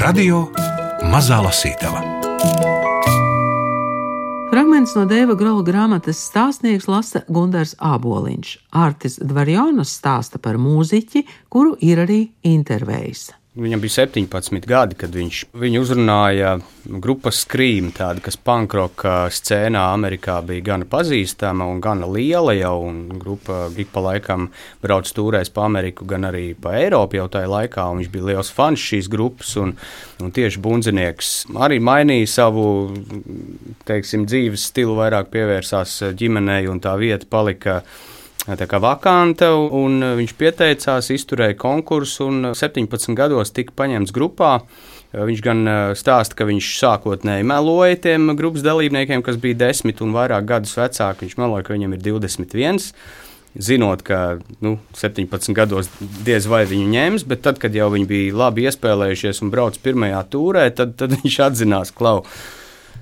Radio 0.00 0.46
Mazā 1.10 1.38
Lasītava 1.44 2.00
Fragments 4.50 4.96
no 4.96 5.04
Dēva 5.06 5.36
Grola 5.38 5.62
grāmatas 5.62 6.18
stāstnieks 6.26 6.88
lasa 6.90 7.20
Gundars 7.30 7.76
Āboliņš. 7.78 8.54
Artis 8.74 9.20
Dvarjonas 9.22 9.92
stāsta 10.00 10.40
par 10.42 10.58
mūziķi, 10.58 11.22
kuru 11.52 11.76
ir 11.78 12.02
arī 12.02 12.22
intervējis. 12.42 13.28
Viņam 13.58 13.80
bija 13.82 14.04
17 14.06 14.62
gadi, 14.70 14.94
kad 14.94 15.10
viņš 15.10 15.38
viņu 15.58 15.80
uzrunāja 15.82 16.52
grupas 17.02 17.40
Scream, 17.42 17.88
tāda, 17.90 18.22
kas 18.22 18.36
pankroka 18.38 19.24
scēnā 19.34 19.88
Amerikā 19.90 20.36
bija 20.46 20.62
gana 20.68 20.86
pazīstama 20.86 21.66
un 21.66 21.80
gana 21.82 22.06
liela 22.06 22.54
jau, 22.54 22.76
grupa 23.18 23.64
ik 23.74 23.90
pa 23.90 24.04
laikam 24.04 24.46
brauc 24.84 25.10
stūrēs 25.10 25.50
pa 25.50 25.64
Ameriku, 25.66 26.06
gan 26.06 26.28
arī 26.28 26.52
pa 26.54 26.76
Eiropu 26.78 27.18
jau 27.18 27.26
tajā 27.34 27.50
laikā, 27.50 27.88
viņš 27.98 28.12
bija 28.14 28.28
liels 28.28 28.52
fans 28.54 28.86
šīs 28.86 29.10
grupas, 29.10 29.56
un, 29.58 29.74
un 30.22 30.30
tieši 30.30 30.62
bundzinieks 30.62 31.32
arī 31.66 31.80
mainīja 31.82 32.30
savu, 32.36 32.68
teiksim, 33.90 34.30
dzīves 34.30 34.70
stilu, 34.70 34.94
vairāk 35.02 35.34
pievērsās 35.34 35.98
ģimenei, 36.22 36.70
un 36.70 36.78
tā 36.78 36.94
vieta 37.02 37.26
palika 37.26 37.80
kā 38.58 38.80
vakanta, 38.82 39.52
un 39.54 40.00
viņš 40.18 40.32
pieteicās, 40.38 41.10
izturēja 41.14 41.56
konkursu, 41.60 42.26
un 42.30 42.52
17 42.56 43.14
gados 43.18 43.52
tika 43.54 43.74
paņemts 43.76 44.14
grupā. 44.16 44.60
Viņš 45.10 45.40
gan 45.42 45.64
stāsta, 45.98 46.36
ka 46.38 46.46
viņš 46.46 46.68
sākotnēji 46.78 47.46
meloja 47.46 47.98
tiem 48.06 48.30
grupas 48.38 48.62
dalībniekiem, 48.62 49.24
kas 49.26 49.40
bija 49.42 49.58
10 49.66 50.04
un 50.06 50.14
vairāk 50.14 50.46
gadus 50.46 50.76
vecāki. 50.78 51.26
Viņš 51.26 51.36
meloja, 51.40 51.66
ka 51.66 51.74
viņam 51.74 51.96
ir 51.96 52.04
21. 52.04 52.78
Zinot, 53.58 54.04
ka 54.06 54.38
nu, 54.62 54.76
17 54.94 55.50
gados 55.58 55.90
diez 55.98 56.46
vai 56.46 56.62
viņu 56.70 56.86
ņems, 56.92 57.26
bet 57.26 57.42
tad, 57.42 57.58
kad 57.58 57.74
jau 57.74 57.88
viņi 57.90 58.06
bija 58.06 58.36
labi 58.44 58.68
iespēlējušies 58.70 59.42
un 59.42 59.50
brauc 59.50 59.78
pirmajā 59.82 60.20
tūrē, 60.30 60.68
tad, 60.70 60.94
tad 61.00 61.16
viņš 61.18 61.38
atzinās, 61.48 61.90
ka 61.90 62.20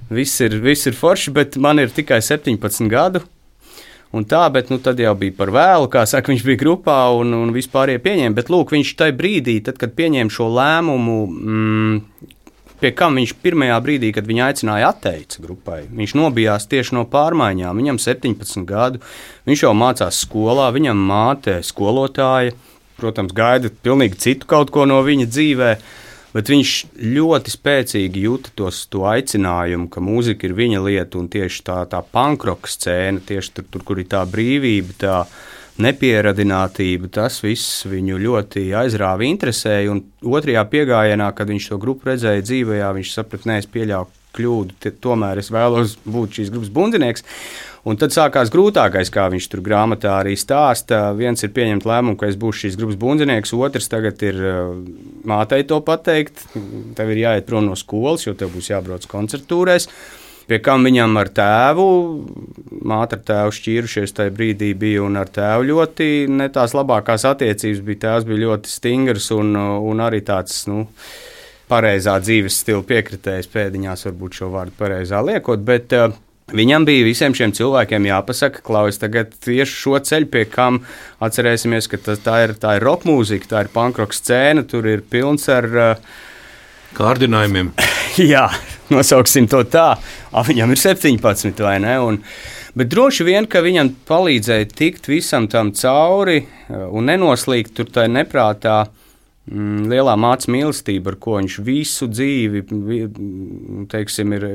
viss 0.08 0.40
ir, 0.40 0.56
viss 0.64 0.88
ir 0.88 0.96
forši, 0.96 1.34
bet 1.36 1.60
man 1.60 1.84
ir 1.84 1.92
tikai 1.92 2.22
17 2.24 2.88
gadu 2.88 3.20
un 4.16 4.24
tā, 4.28 4.44
bet 4.52 4.72
nu, 4.72 4.78
tad 4.82 5.00
jau 5.02 5.12
bija 5.18 5.34
par 5.36 5.52
vēlu, 5.54 5.90
kā 5.92 6.04
saka, 6.08 6.32
viņš 6.32 6.44
bija 6.46 6.60
grupā 6.62 6.98
un, 7.18 7.34
un 7.36 7.52
vispārējie 7.54 8.02
pieņēma. 8.04 8.36
Bet 8.38 8.52
lūk, 8.52 8.72
viņš 8.74 8.94
tajā 9.00 9.16
brīdī, 9.18 9.58
tad, 9.64 9.78
kad 9.80 9.94
pieņēma 9.98 10.32
šo 10.32 10.48
lēmumu, 10.56 11.18
mm, 11.28 12.28
pie 12.80 12.92
kam 12.96 13.18
viņš 13.18 13.34
pirmajā 13.42 13.76
brīdī, 13.84 14.12
kad 14.16 14.28
viņa 14.28 14.48
aicināja, 14.48 14.92
atteica 14.94 15.44
grupai. 15.44 15.82
Viņš 15.90 16.16
nobijās 16.18 16.68
tieši 16.70 16.96
no 16.96 17.04
pārmaiņām. 17.10 17.82
Viņam 17.82 18.00
17 18.02 18.64
gadu, 18.68 19.02
viņš 19.48 19.66
jau 19.66 19.76
mācās 19.76 20.24
skolā, 20.24 20.70
viņam 20.74 21.06
māte 21.10 21.58
skolotāja, 21.66 22.56
protams, 22.98 23.34
gaida 23.36 23.70
pilnīgi 23.70 24.18
citu 24.18 24.48
kaut 24.50 24.72
ko 24.74 24.88
no 24.88 25.02
viņa 25.06 25.28
dzīvēm 25.30 25.88
bet 26.34 26.50
viņš 26.52 26.72
ļoti 27.16 27.54
spēcīgi 27.54 28.24
jūta 28.26 28.52
tos, 28.58 28.84
to 28.92 29.04
aicinājumu, 29.08 29.88
ka 29.92 30.02
mūzika 30.04 30.48
ir 30.48 30.56
viņa 30.58 30.82
lieta 30.84 31.20
un 31.20 31.30
tieši 31.32 31.64
tā, 31.66 31.78
tā 31.90 32.02
pankroka 32.02 32.70
scēna, 32.70 33.24
tieši 33.28 33.54
tur, 33.58 33.68
tur, 33.72 33.86
kur 33.88 34.02
ir 34.02 34.10
tā 34.10 34.24
brīvība, 34.28 34.98
tā 35.00 35.16
nepieradinātība, 35.78 37.10
tas 37.14 37.38
viss 37.44 37.84
viņu 37.86 38.18
ļoti 38.18 38.68
aizrāva, 38.74 39.26
interesēja. 39.28 39.92
Un 39.94 40.02
otrajā 40.26 40.64
piegājienā, 40.72 41.30
kad 41.38 41.50
viņš 41.52 41.68
to 41.70 41.78
grupu 41.82 42.10
redzēja 42.10 42.42
dzīvē, 42.42 42.80
viņš 42.98 43.12
saprata, 43.14 43.52
nē, 43.52 43.60
es 43.62 43.70
pieļauju 43.70 44.17
kļūdu, 44.38 44.94
tomēr 45.04 45.42
es 45.42 45.50
vēlos 45.52 45.98
būt 46.06 46.38
šīs 46.38 46.54
grupas 46.54 46.70
bundzinieks. 46.74 47.26
Un 47.88 47.96
tad 47.96 48.12
sākās 48.12 48.50
grūtākais, 48.52 49.08
kā 49.14 49.28
viņš 49.32 49.46
tur 49.52 49.62
grāmatā 49.64 50.18
arī 50.18 50.34
stāsta. 50.36 51.12
Viens 51.16 51.44
ir 51.46 51.52
pieņemt 51.56 51.86
lēmumu, 51.88 52.18
ka 52.20 52.28
es 52.28 52.36
būšu 52.40 52.66
šīs 52.66 52.78
grupas 52.80 52.98
bundzinieks, 53.00 53.54
otrs 53.56 53.88
tagad 53.88 54.22
ir 54.26 54.40
uh, 54.42 54.72
mātei 55.28 55.62
to 55.68 55.78
pateikt. 55.86 56.42
Tev 56.98 57.12
ir 57.14 57.22
jāiet 57.22 57.48
prom 57.48 57.68
no 57.70 57.76
skolas, 57.78 58.26
jo 58.26 58.34
tev 58.36 58.52
būs 58.56 58.72
jābrauc 58.74 59.06
koncertūrēs. 59.08 59.88
Pie 60.48 60.56
kam 60.64 60.86
viņam 60.86 61.16
ar 61.20 61.28
tēvu, 61.36 61.88
māte 62.88 63.18
ar 63.18 63.24
tēvu 63.30 63.52
šķīrušies 63.52 64.14
tajā 64.16 64.32
brīdī 64.32 64.70
bija, 64.80 65.02
un 65.04 65.20
ar 65.20 65.28
tēvu 65.28 65.66
ļoti 65.68 66.06
ne 66.32 66.46
tās 66.52 66.72
labākās 66.76 67.26
attiecības 67.28 67.82
bija. 67.84 68.02
Tēvs 68.06 68.28
bija 68.28 68.44
ļoti 68.46 68.72
stingrs 68.72 69.28
un, 69.36 69.52
un 69.56 70.00
arī 70.00 70.22
tāds, 70.24 70.62
nu, 70.70 70.86
pareizā 71.68 72.16
dzīves 72.22 72.62
stila 72.62 72.82
piekritējis 72.88 73.52
pēdiņās, 73.52 74.06
varbūt 74.08 74.40
šo 74.40 74.50
vārdu 74.54 74.74
pareizā 74.78 75.20
liekot, 75.24 75.62
bet 75.66 75.94
uh, 75.96 76.10
Viņam 76.48 76.86
bija 76.88 77.04
visiem 77.04 77.34
šiem 77.36 77.50
cilvēkiem 77.52 78.06
jāpasaka, 78.08 78.62
Klaus, 78.64 78.96
tagad 78.96 79.34
tieši 79.44 79.74
šo 79.82 79.98
ceļu, 80.00 80.28
pie 80.32 80.46
kam 80.48 80.78
atcerēsimies, 81.20 81.90
ka 81.92 81.98
tas, 82.00 82.22
tā 82.24 82.38
ir, 82.46 82.54
tā 82.56 82.78
ir 82.78 82.86
roka 82.88 83.04
mūzika, 83.08 83.50
tā 83.50 83.60
ir 83.66 83.68
pankroka 83.74 84.16
scēna, 84.16 84.64
tur 84.64 84.88
ir 84.88 85.02
pilns 85.04 85.44
ar 85.52 85.68
uh, 85.68 86.14
kārdinājumiem. 86.96 87.74
jā, 88.32 88.46
nosauksim 88.88 89.48
to 89.52 89.60
tā. 89.68 89.90
A, 90.32 90.46
viņam 90.48 90.72
ir 90.72 90.80
17 90.80 91.60
vai 91.66 91.76
ne? 91.84 91.98
Un, 92.00 92.22
bet 92.72 92.88
droši 92.96 93.28
vien, 93.28 93.44
ka 93.44 93.60
viņam 93.66 93.92
palīdzēja 94.08 94.72
tikt 94.72 95.12
visam 95.12 95.50
tam 95.52 95.74
cauri 95.76 96.46
uh, 96.46 96.88
un 96.88 97.12
nenoslīgt 97.12 97.76
tur 97.76 97.92
tajā 97.92 98.08
neprātā 98.14 98.86
mm, 98.86 99.07
lielā 99.48 100.14
mācība 100.20 100.54
mīlestība, 100.54 101.12
ar 101.12 101.18
ko 101.22 101.36
viņš 101.38 101.58
visu 101.64 102.08
dzīvi 102.10 102.62
teiksim, 103.92 104.34
ir, 104.36 104.46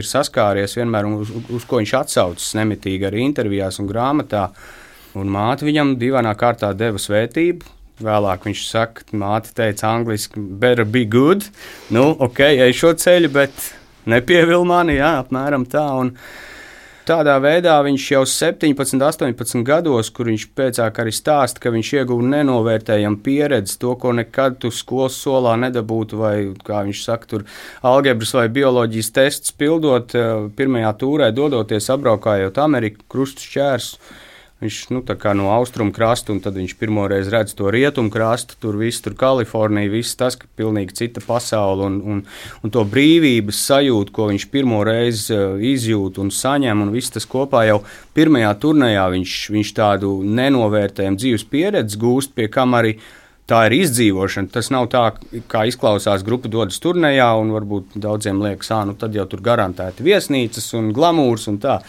ir 0.00 0.06
saskāries, 0.06 0.76
vienmēr 0.78 1.08
uz, 1.10 1.32
uz 1.58 1.66
ko 1.68 1.80
viņš 1.82 1.94
atsaucas 2.00 2.52
nemitīgi 2.58 3.08
arī 3.08 3.24
intervijās 3.26 3.80
un 3.82 3.90
grāmatā. 3.90 4.48
Un 5.16 5.32
māte 5.32 5.64
viņam 5.66 5.94
divainā 6.00 6.34
kārtā 6.38 6.74
deva 6.76 7.00
svētību. 7.00 7.72
Vēlāk 8.04 8.44
viņš 8.44 8.62
saka, 8.68 9.06
māte 9.16 9.54
teica, 9.56 9.88
angliski, 9.94 10.40
better 10.60 10.84
be 10.84 11.06
good. 11.08 11.46
Nu, 11.88 12.10
ok, 12.12 12.42
ej 12.66 12.76
šo 12.76 12.92
ceļu, 13.00 13.30
bet 13.32 13.70
nepievil 14.12 14.66
mani, 14.68 14.98
jā, 14.98 15.14
apmēram 15.22 15.64
tā. 15.72 15.86
Un, 16.02 16.12
Tādā 17.06 17.36
veidā 17.38 17.76
viņš 17.86 18.04
jau 18.10 18.24
17, 18.26 18.98
18 18.98 19.60
gados, 19.66 20.08
kur 20.10 20.26
viņš 20.26 20.48
pēcāk 20.58 20.96
arī 21.04 21.12
stāsta, 21.14 21.62
ka 21.62 21.70
viņš 21.70 21.92
ieguva 22.00 22.26
nenovērtējumu 22.32 23.20
pieredzi, 23.22 23.76
to, 23.78 23.92
ko 24.02 24.10
nekad 24.18 24.58
tu 24.64 24.72
skolas 24.74 25.14
solā 25.22 25.52
nedabūtu, 25.62 26.18
vai, 26.18 26.34
kā 26.66 26.82
viņš 26.88 27.04
saka, 27.06 27.30
tur 27.30 27.46
algebras 27.86 28.34
vai 28.34 28.48
bioloģijas 28.50 29.12
tests 29.14 29.54
pildot, 29.54 30.18
eh, 30.18 30.48
pirmajā 30.58 30.92
tūrē 30.98 31.30
dodoties 31.30 31.86
apbraukājot 31.94 32.58
Ameriku 32.58 33.06
krustu 33.06 33.46
šķērsu 33.46 34.25
Viņš 34.56 34.76
nu, 34.88 35.02
no 35.36 35.50
austrumu 35.52 35.92
krasta, 35.92 36.32
un 36.32 36.38
tad 36.40 36.54
viņš 36.56 36.78
pirmoreiz 36.80 37.26
redz 37.28 37.52
to 37.58 37.68
rietumu 37.68 38.08
krastu, 38.08 38.56
tur 38.56 38.78
viss, 38.80 39.02
tur 39.04 39.12
Kalifornija, 39.12 39.90
viss 39.92 40.16
tas, 40.16 40.32
ka 40.40 40.48
pilnīgi 40.56 40.96
cita 40.96 41.20
pasaule 41.20 41.84
un, 41.84 41.98
un, 42.00 42.22
un 42.64 42.72
to 42.72 42.86
brīvības 42.88 43.60
sajūtu, 43.68 44.14
ko 44.16 44.30
viņš 44.30 44.48
pirmo 44.54 44.80
reizi 44.88 45.36
uh, 45.36 45.60
izjūt 45.60 46.22
un 46.24 46.32
saņem, 46.32 46.86
un 46.86 46.94
viss 46.94 47.12
tas 47.12 47.28
kopā 47.28 47.66
jau 47.68 47.82
pirmajā 48.16 48.54
turnīrā 48.64 49.04
viņš, 49.18 49.36
viņš 49.58 49.76
tādu 49.76 50.14
nenovērtējumu 50.24 51.20
dzīves 51.20 51.44
pieredzi 51.52 52.00
gūst, 52.00 52.32
pie 52.32 52.48
kam 52.48 52.80
arī 52.80 52.96
tā 53.46 53.66
ir 53.68 53.76
izdzīvošana. 53.82 54.54
Tas 54.56 54.72
nav 54.72 54.88
tā, 54.88 55.04
kā 55.52 55.68
izklausās 55.68 56.24
grupa 56.24 56.48
dodas 56.48 56.80
turnīrā, 56.80 57.28
un 57.36 57.52
varbūt 57.52 58.00
daudziem 58.00 58.40
liekas, 58.48 58.72
ah, 58.72 58.86
nu 58.88 58.96
tad 58.96 59.12
jau 59.12 59.28
tur 59.28 59.44
garantēti 59.44 60.06
viesnīcas 60.06 60.72
un 60.80 60.94
glamūrs 60.96 61.50
un 61.52 61.60
tā. 61.60 61.82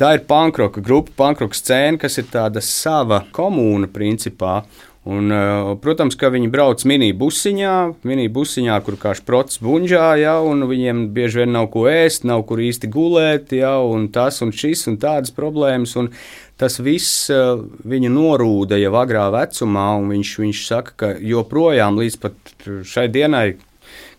Tā 0.00 0.14
ir 0.16 0.22
pankroka 0.24 0.80
grupa, 0.80 1.12
pankroka 1.12 1.52
scēna, 1.52 1.98
kas 2.00 2.14
ir 2.16 2.30
tāda 2.32 2.62
sava 2.64 3.18
komūna 3.36 3.84
principā. 3.92 4.62
Un, 5.04 5.32
eh, 5.32 5.76
protams, 5.80 6.16
ka 6.16 6.30
viņi 6.32 6.48
brauc 6.52 6.84
mini-busiņā, 6.88 7.74
mini-busiņā, 8.08 8.78
kur 8.84 8.96
kā 9.00 9.12
sprots 9.16 9.60
buļģā, 9.60 10.08
ja, 10.20 10.34
un 10.40 10.64
viņiem 10.68 11.06
bieži 11.12 11.42
vien 11.42 11.52
nav 11.52 11.70
ko 11.72 11.84
ēst, 11.88 12.24
nav 12.24 12.46
kur 12.48 12.64
īsti 12.64 12.88
gulēt, 12.88 13.52
ja, 13.52 13.76
un 13.80 14.08
tas 14.08 14.40
un 14.40 14.52
šis 14.52 14.88
un 14.88 14.96
tādas 14.96 15.32
problēmas. 15.36 15.96
Un 16.00 16.08
tas 16.56 16.78
viss 16.80 17.28
eh, 17.28 17.60
viņu 17.84 18.12
norūda 18.12 18.80
jau 18.80 18.92
agrā 19.04 19.28
vecumā, 19.36 19.88
un 20.00 20.08
viņš, 20.16 20.36
viņš 20.44 20.66
saka, 20.66 20.96
ka 20.96 21.14
joprojām 21.20 22.00
līdz 22.00 22.84
šai 22.88 23.08
dienai, 23.12 23.58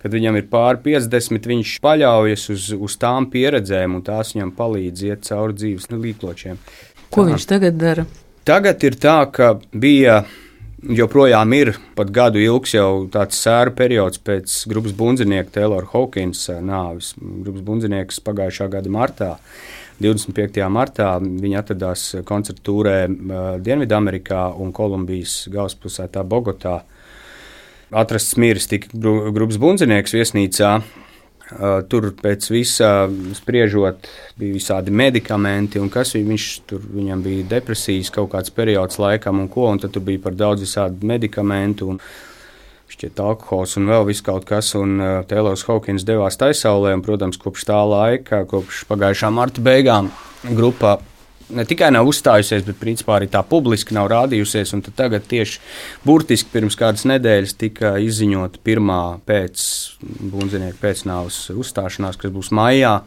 kad 0.01 0.13
viņam 0.13 0.38
ir 0.39 0.48
pāri 0.51 0.81
50, 0.89 1.50
viņš 1.53 1.74
paļaujas 1.84 2.48
uz, 2.53 2.70
uz 2.74 2.98
tām 3.01 3.29
pieredzēm, 3.31 3.98
un 3.98 4.05
tās 4.05 4.36
viņam 4.36 4.53
palīdz 4.58 5.08
iet 5.10 5.27
cauri 5.29 5.58
dzīves 5.58 5.91
līkločiem. 5.93 6.62
Ko 7.12 7.25
tā. 7.25 7.31
viņš 7.31 7.50
tagad 7.50 7.77
dara? 7.81 8.08
Tagad 8.48 8.84
ir 8.88 8.98
tā, 8.98 9.20
ka 9.29 9.53
bija 9.74 10.24
joprojām 10.81 11.53
ir 11.53 11.75
pat 11.98 12.10
gadu 12.13 12.41
ilgs 12.41 12.74
jau 12.74 13.05
tāds 13.13 13.38
sēru 13.38 13.75
periods 13.77 14.22
pēc 14.25 14.55
grupas 14.72 14.96
bundzinieka 14.98 15.53
Taylora 15.60 15.89
Hawkins 15.93 16.48
nāves. 16.65 17.13
Grupas 17.20 17.62
bundzinieks 17.67 18.22
pagājušā 18.25 18.70
gada 18.74 18.89
martā. 18.93 19.36
25. 20.01 20.58
martā 20.74 21.12
viņi 21.22 21.60
atradās 21.60 22.08
koncertu 22.25 22.63
tūrē 22.72 22.96
Dienvidamerikā 23.62 24.48
un 24.58 24.72
Kolumbijas 24.74 25.43
galvaspilsētā 25.53 26.24
Bogotā 26.25 26.79
atrasts 27.91 28.38
miris 28.39 28.67
tika 28.71 28.91
grupas 28.95 29.60
bundzinieks 29.62 30.15
viesnīcā. 30.15 30.74
Tur 31.91 32.05
pēc 32.15 32.45
visa 32.48 32.89
spriežot, 33.36 34.07
bija 34.39 34.55
visādi 34.55 34.93
medikamenti, 34.95 35.81
un 35.83 35.89
kas 35.91 36.13
viņš 36.15 36.45
tur 36.69 36.86
viņam 36.88 37.24
bija 37.25 37.50
depresijas 37.57 38.12
kaut 38.15 38.31
kāds 38.31 38.53
periods 38.55 39.01
laikam, 39.03 39.41
un 39.43 39.50
ko, 39.51 39.67
un 39.67 39.81
tad 39.83 39.91
tur 39.91 40.05
bija 40.07 40.21
par 40.24 40.38
daudz 40.39 40.63
visādi 40.63 41.10
medikamentu. 41.12 41.91
Un, 41.91 42.00
šķiet, 42.91 43.19
alkohols 43.24 43.75
un 43.80 43.91
vēl 43.91 44.08
viss 44.08 44.23
kaut 44.23 44.47
kas. 44.47 44.71
Un 44.80 44.95
Tēlors 45.27 45.67
Hawkins 45.67 46.08
devās 46.08 46.39
taisaulē, 46.39 46.95
un, 46.95 47.04
protams, 47.04 47.39
kopš 47.39 47.67
tā 47.67 47.84
laika, 47.88 48.45
kopš 48.47 48.86
pagājušā 48.88 49.32
marta 49.36 49.63
beigām, 49.63 50.08
grupā 50.56 50.97
ne 51.56 51.66
tikai 51.68 51.92
nav 51.94 52.08
uzstājusies, 52.10 52.64
bet 52.68 52.80
principā 52.82 53.18
arī 53.18 53.28
tā 53.32 53.42
publiski 53.48 53.96
nav 53.98 54.10
rādījusies. 54.12 54.74
Tagad 54.98 55.28
tieši 55.32 55.60
burtiski 56.06 56.52
pirms 56.54 56.78
kādas 56.80 57.06
nedēļas 57.10 57.58
tika 57.60 57.96
izziņota 58.02 58.62
pirmā 58.66 59.02
pēc 59.28 59.66
bundzinieka 60.02 60.80
pēcnāvus 60.82 61.44
uzstāšanās, 61.56 62.20
kas 62.22 62.34
būs 62.34 62.52
maijā. 62.56 63.00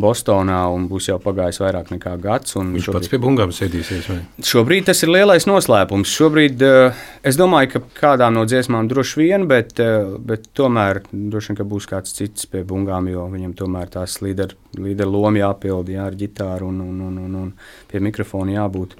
Bostonā 0.00 0.62
un 0.72 0.86
būs 0.88 1.10
jau 1.10 1.18
pagājis 1.20 1.58
vairāk 1.60 1.90
nekā 1.92 2.14
gads. 2.22 2.54
Viņš 2.56 2.86
šobrīd, 2.86 2.96
pats 2.96 3.10
pie 3.12 3.18
bungām 3.20 3.50
sēdīsies. 3.52 4.06
Vai? 4.08 4.16
Šobrīd 4.48 4.86
tas 4.88 5.04
ir 5.04 5.12
lielais 5.12 5.44
noslēpums. 5.44 6.14
Šobrīd 6.16 6.64
uh, 6.64 7.02
es 7.28 7.36
domāju, 7.36 7.74
ka 7.74 7.82
kādām 7.98 8.38
no 8.38 8.46
dziesmām 8.48 8.88
droši 8.88 9.20
vien, 9.20 9.44
bet, 9.50 9.76
uh, 9.84 10.14
bet 10.16 10.48
tomēr 10.56 11.02
droši 11.12 11.52
vien 11.52 11.70
būs 11.74 11.90
kāds 11.90 12.16
cits 12.16 12.48
pie 12.48 12.64
bungām, 12.64 13.12
jo 13.12 13.28
viņam 13.34 13.52
tomēr 13.60 13.92
tās 13.92 14.16
līderu 14.24 14.56
līder 14.80 15.12
loma 15.12 15.42
jāpild 15.42 15.92
jā, 15.92 16.08
ar 16.08 16.16
ģitāru 16.16 16.72
un, 16.72 16.80
un, 16.80 17.06
un, 17.10 17.22
un, 17.26 17.38
un 17.42 17.52
pie 17.92 18.00
mikrofona 18.00 18.56
jābūt. 18.56 18.96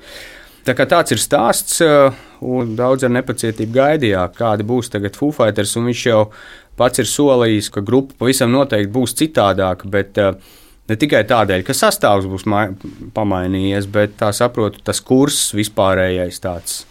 Tā 0.67 0.77
kā 0.77 0.85
tāds 0.87 1.17
ir 1.17 1.25
stāsts, 1.25 1.81
uh, 1.83 2.13
un 2.45 2.77
daudz 2.77 3.09
ar 3.09 3.17
nepacietību 3.17 3.81
gaidīja, 3.81 4.29
kādi 4.37 4.69
būs 4.69 4.93
tagad 4.93 5.17
Foo 5.17 5.33
Fighters. 5.33 5.73
Viņš 5.81 6.09
jau 6.13 6.27
pats 6.77 7.01
ir 7.01 7.09
solījis, 7.09 7.73
ka 7.73 7.81
grupa 7.81 8.21
pavisam 8.21 8.53
noteikti 8.53 8.93
būs 8.93 9.17
citādāka. 9.17 9.89
Bet, 9.89 10.21
uh, 10.21 10.61
Ne 10.93 10.99
tikai 11.01 11.23
tādēļ, 11.25 11.63
ka 11.65 11.73
sastāvs 11.77 12.29
būs 12.29 12.45
pamainījies, 13.17 13.87
bet 13.93 14.19
tā 14.21 14.29
saprotu, 14.37 14.83
tas 14.85 15.01
kurs 15.01 15.47
vispārējais 15.57 16.43
tāds 16.45 16.83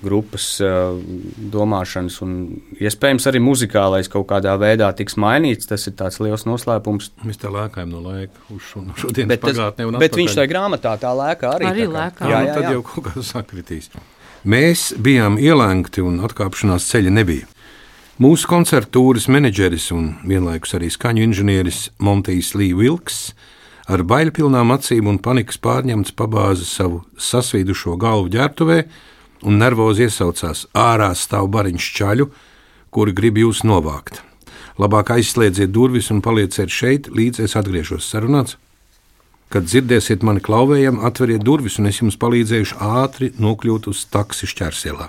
grupas 0.00 0.44
uh, 0.64 0.94
domāšanas 1.52 2.20
un 2.24 2.36
iespējams 2.80 3.26
arī 3.28 3.42
muzikālais 3.44 4.08
kaut 4.12 4.28
kādā 4.30 4.54
veidā 4.60 4.88
tiks 4.96 5.18
mainīts. 5.20 5.68
Tas 5.68 5.84
ir 5.90 5.96
tāds 5.98 6.20
liels 6.24 6.46
noslēpums. 6.48 7.10
Mēs 7.26 7.40
tā 7.42 7.52
lēkājam 7.52 7.92
no 7.92 8.04
laika 8.06 8.46
uz 8.54 8.64
šo 8.70 8.84
no 8.86 8.96
šodienas 9.00 9.34
bet 9.34 9.44
pagātnē. 9.44 9.90
Bet 9.90 9.98
atpakaļ. 9.98 10.22
viņš 10.22 10.38
tajā 10.38 10.52
grāmatā 10.54 10.94
tā 11.02 11.12
lēkā 11.20 11.52
arī. 11.58 11.68
Arī 11.74 11.88
lēkā. 11.90 12.30
Jā, 12.30 12.38
jā, 12.38 12.42
jā. 12.48 12.56
Tad 12.56 12.78
jau 12.78 12.84
kaut 12.86 13.08
kā 13.10 13.26
sakritīs. 13.34 13.90
Mēs 14.48 14.90
bijām 14.96 15.36
ielēgti 15.42 16.04
un 16.06 16.22
atkāpšanās 16.24 16.86
ceļa 16.94 17.12
nebija. 17.18 17.50
Mūsu 18.20 18.50
koncertūras 18.50 19.30
menedžeris 19.32 19.86
un 19.96 20.10
vienlaikus 20.28 20.74
arī 20.76 20.90
skaņu 20.92 21.22
inženieris 21.24 21.78
Montijs 22.04 22.50
Līs 22.52 22.74
Vilks 22.76 23.20
ar 23.88 24.02
bailpilnām 24.04 24.74
acīm 24.74 25.06
un 25.08 25.16
panikas 25.24 25.56
pārņemts 25.64 26.12
pabāza 26.18 26.66
savu 26.68 26.98
sasvīdušo 27.16 27.94
galvu 28.02 28.28
ģērbtuvē 28.34 28.76
un 29.48 29.56
nervozi 29.56 30.04
iesaucās: 30.04 30.66
Ārā 30.76 31.14
stāv 31.16 31.48
bariņš 31.54 31.86
čaļu, 31.96 32.26
kuri 32.92 33.14
grib 33.16 33.40
jūs 33.40 33.62
novākt. 33.64 34.20
Labāk 34.76 35.14
aizslēdziet 35.16 35.72
durvis 35.72 36.10
un 36.12 36.20
palieciet 36.20 36.68
šeit, 36.68 37.08
līdz 37.08 37.46
es 37.46 37.56
atgriežos 37.56 38.04
sarunāts. 38.04 38.58
Kad 39.48 39.64
dzirdēsiet 39.64 40.20
mani 40.20 40.44
klauvējam, 40.44 41.00
atveriet 41.00 41.40
durvis, 41.40 41.80
un 41.80 41.88
es 41.88 42.02
jums 42.02 42.20
palīdzēšu 42.20 42.82
ātri 42.84 43.32
nokļūt 43.40 43.88
uz 43.94 44.04
taksi 44.12 44.50
šķērsielā. 44.52 45.08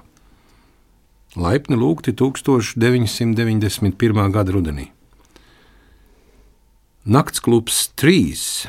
Laipni 1.35 1.75
lūgti 1.79 2.11
1991. 2.11 4.31
gada 4.35 4.51
rudenī. 4.51 4.91
Nakts 7.07 7.39
klubs 7.39 7.87
3 7.95 8.67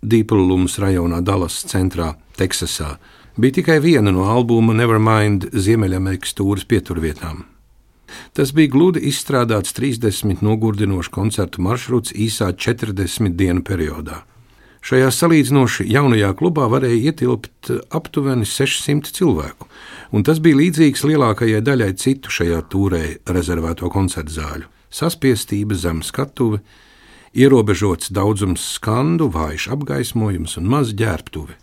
Dīpulums 0.00 0.80
rajonā 0.80 1.20
Dallas 1.20 1.60
centrā, 1.68 2.16
Teksasā, 2.40 2.96
bija 3.36 3.60
tikai 3.60 3.76
viena 3.84 4.08
no 4.08 4.24
albuma 4.24 4.72
Nevermind 4.72 5.52
Ziemeļamerikas 5.52 6.32
tūras 6.40 6.64
pieturvietām. 6.64 7.44
Tas 8.32 8.56
bija 8.56 8.72
gludi 8.72 9.04
izstrādāts 9.12 9.76
30 9.76 10.40
nogurdinošu 10.40 11.12
koncertu 11.12 11.60
maršruts 11.60 12.16
īsā 12.16 12.56
40 12.56 13.36
dienu 13.36 13.60
periodā. 13.60 14.24
Šajā 14.82 15.12
salīdzinoši 15.14 15.84
jaunajā 15.94 16.32
klubā 16.34 16.64
varēja 16.66 17.12
ietilpt 17.12 17.70
aptuveni 17.94 18.46
600 18.48 19.12
cilvēku, 19.14 19.68
un 20.10 20.24
tas 20.26 20.40
bija 20.42 20.58
līdzīgs 20.58 21.04
lielākajai 21.06 21.60
daļai 21.62 21.92
citu 22.02 22.32
šajā 22.34 22.58
tūrē 22.72 23.02
rezervēto 23.30 23.86
koncertu 23.94 24.34
zāļu. 24.40 24.66
Saspiestība 24.92 25.78
zem 25.78 26.02
skatuve, 26.02 26.58
ierobežots 27.30 28.10
daudzums 28.10 28.64
skandu, 28.74 29.28
vājš 29.30 29.68
apgaismojums 29.76 30.58
un 30.58 30.66
maz 30.74 30.90
ģērbtuve, 30.98 31.54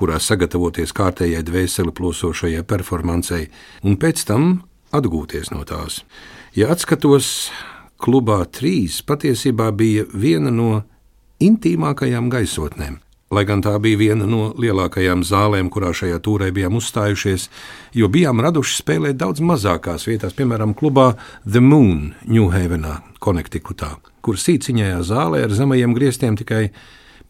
kurā 0.00 0.16
sagatavoties 0.16 0.96
kārtējai 0.96 1.44
dvēseli 1.44 1.92
plosošajai 1.92 2.64
performancei, 2.64 3.50
un 3.84 4.00
pēc 4.00 4.24
tam 4.32 4.62
atgūties 4.96 5.52
no 5.52 5.66
tās. 5.68 6.00
Ja 6.56 6.72
atskatos, 6.72 7.52
klubā 8.00 8.40
trīs 8.48 9.02
patiesībā 9.04 9.68
bija 9.76 10.08
viena 10.16 10.48
no 10.48 10.70
intīmākajām 11.48 12.30
gaisotnēm. 12.32 13.00
lai 13.32 13.46
gan 13.48 13.62
tā 13.64 13.72
bija 13.80 13.96
viena 13.96 14.26
no 14.28 14.50
lielākajām 14.60 15.22
zālēm, 15.24 15.70
kurā 15.72 15.94
šajā 15.96 16.18
tūrē 16.20 16.50
bijām 16.52 16.76
uzstājušies, 16.76 17.48
jo 17.96 18.08
bijām 18.12 18.42
raduši 18.44 18.82
spēlēt 18.82 19.16
daudz 19.22 19.40
mazākās 19.40 20.04
vietās, 20.04 20.36
piemēram, 20.36 20.74
klubā 20.76 21.14
The 21.46 21.62
Moon, 21.64 22.12
Ņūhevenā, 22.28 22.98
Konektikutā, 23.24 23.94
kur 24.20 24.36
sīciņajā 24.36 25.00
zālē 25.08 25.46
ar 25.46 25.56
zemajiem 25.56 25.96
griestiem 25.96 26.36
tikai 26.36 26.66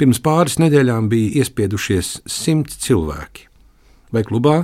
pirms 0.00 0.18
pāris 0.24 0.58
nedēļām 0.58 1.06
bija 1.12 1.42
iespiedušies 1.42 2.16
simt 2.26 2.74
cilvēki. 2.82 3.46
Vai 4.12 4.24
klubā 4.26 4.56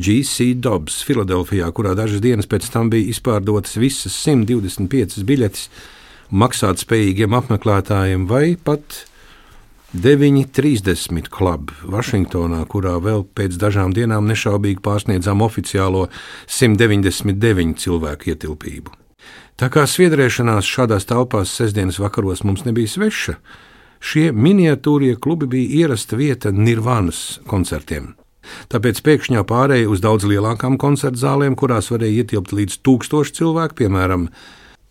GC 0.00 0.54
Dobbs, 0.64 1.02
Filadelfijā, 1.06 1.68
kurā 1.76 1.92
dažas 1.94 2.24
dienas 2.24 2.48
pēc 2.50 2.70
tam 2.72 2.88
bija 2.90 3.12
izpārdotas 3.12 3.76
visas 3.78 4.16
125 4.24 5.20
biļetes 5.28 5.68
maksāt 6.30 6.80
spējīgiem 6.82 7.34
apmeklētājiem, 7.36 8.28
vai 8.30 8.54
pat 8.56 9.04
9.30 9.94 11.28
klubu 11.30 11.76
Vašingtonā, 11.86 12.64
kurā 12.66 12.96
vēl 12.98 13.22
pēc 13.36 13.54
dažām 13.62 13.92
dienām 13.94 14.26
nešaubīgi 14.26 14.82
pārsniedzām 14.82 15.44
oficiālo 15.44 16.08
199 16.50 17.78
cilvēku 17.84 18.32
ietilpību. 18.32 18.96
Tā 19.54 19.68
kā 19.70 19.84
sviedrēšanās 19.86 20.66
šādās 20.66 21.06
telpās 21.06 21.52
sestdienas 21.54 22.00
vakaros 22.02 22.42
mums 22.42 22.64
nebija 22.66 22.90
sveša, 22.90 23.36
šie 24.02 24.32
miniatūrie 24.34 25.14
klubi 25.14 25.46
bija 25.52 25.84
ierasta 25.84 26.18
vieta 26.18 26.50
Nirvānas 26.50 27.38
koncertiem. 27.46 28.16
Tāpēc 28.72 28.98
pēkšņā 29.06 29.44
pārēja 29.46 29.86
uz 29.88 30.02
daudz 30.04 30.26
lielākām 30.28 30.74
koncertu 30.80 31.22
zālēm, 31.22 31.54
kurās 31.54 31.92
varēja 31.94 32.24
ietilpt 32.24 32.52
līdz 32.56 32.80
tūkstoši 32.82 33.38
cilvēku, 33.38 33.78
piemēram, 33.84 34.26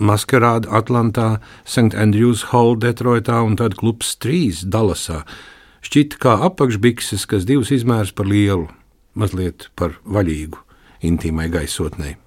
Maskarāda 0.04 0.68
Atlantā, 0.76 1.40
St. 1.64 1.96
Andrews 1.96 2.50
Hall 2.52 2.76
Detroitā 2.76 3.40
un 3.46 3.56
tad 3.56 3.78
klubs 3.80 4.18
3 4.20 4.66
Dallasā. 4.68 5.22
Šķita 5.84 6.20
kā 6.20 6.34
apakšbikses, 6.50 7.24
kas 7.30 7.48
divus 7.48 7.72
izmērs 7.72 8.12
par 8.16 8.28
lielu, 8.28 8.68
mazliet 9.16 9.70
par 9.80 9.96
vaļīgu, 10.04 10.60
intīmai 11.08 11.48
gaisotnei. 11.54 12.18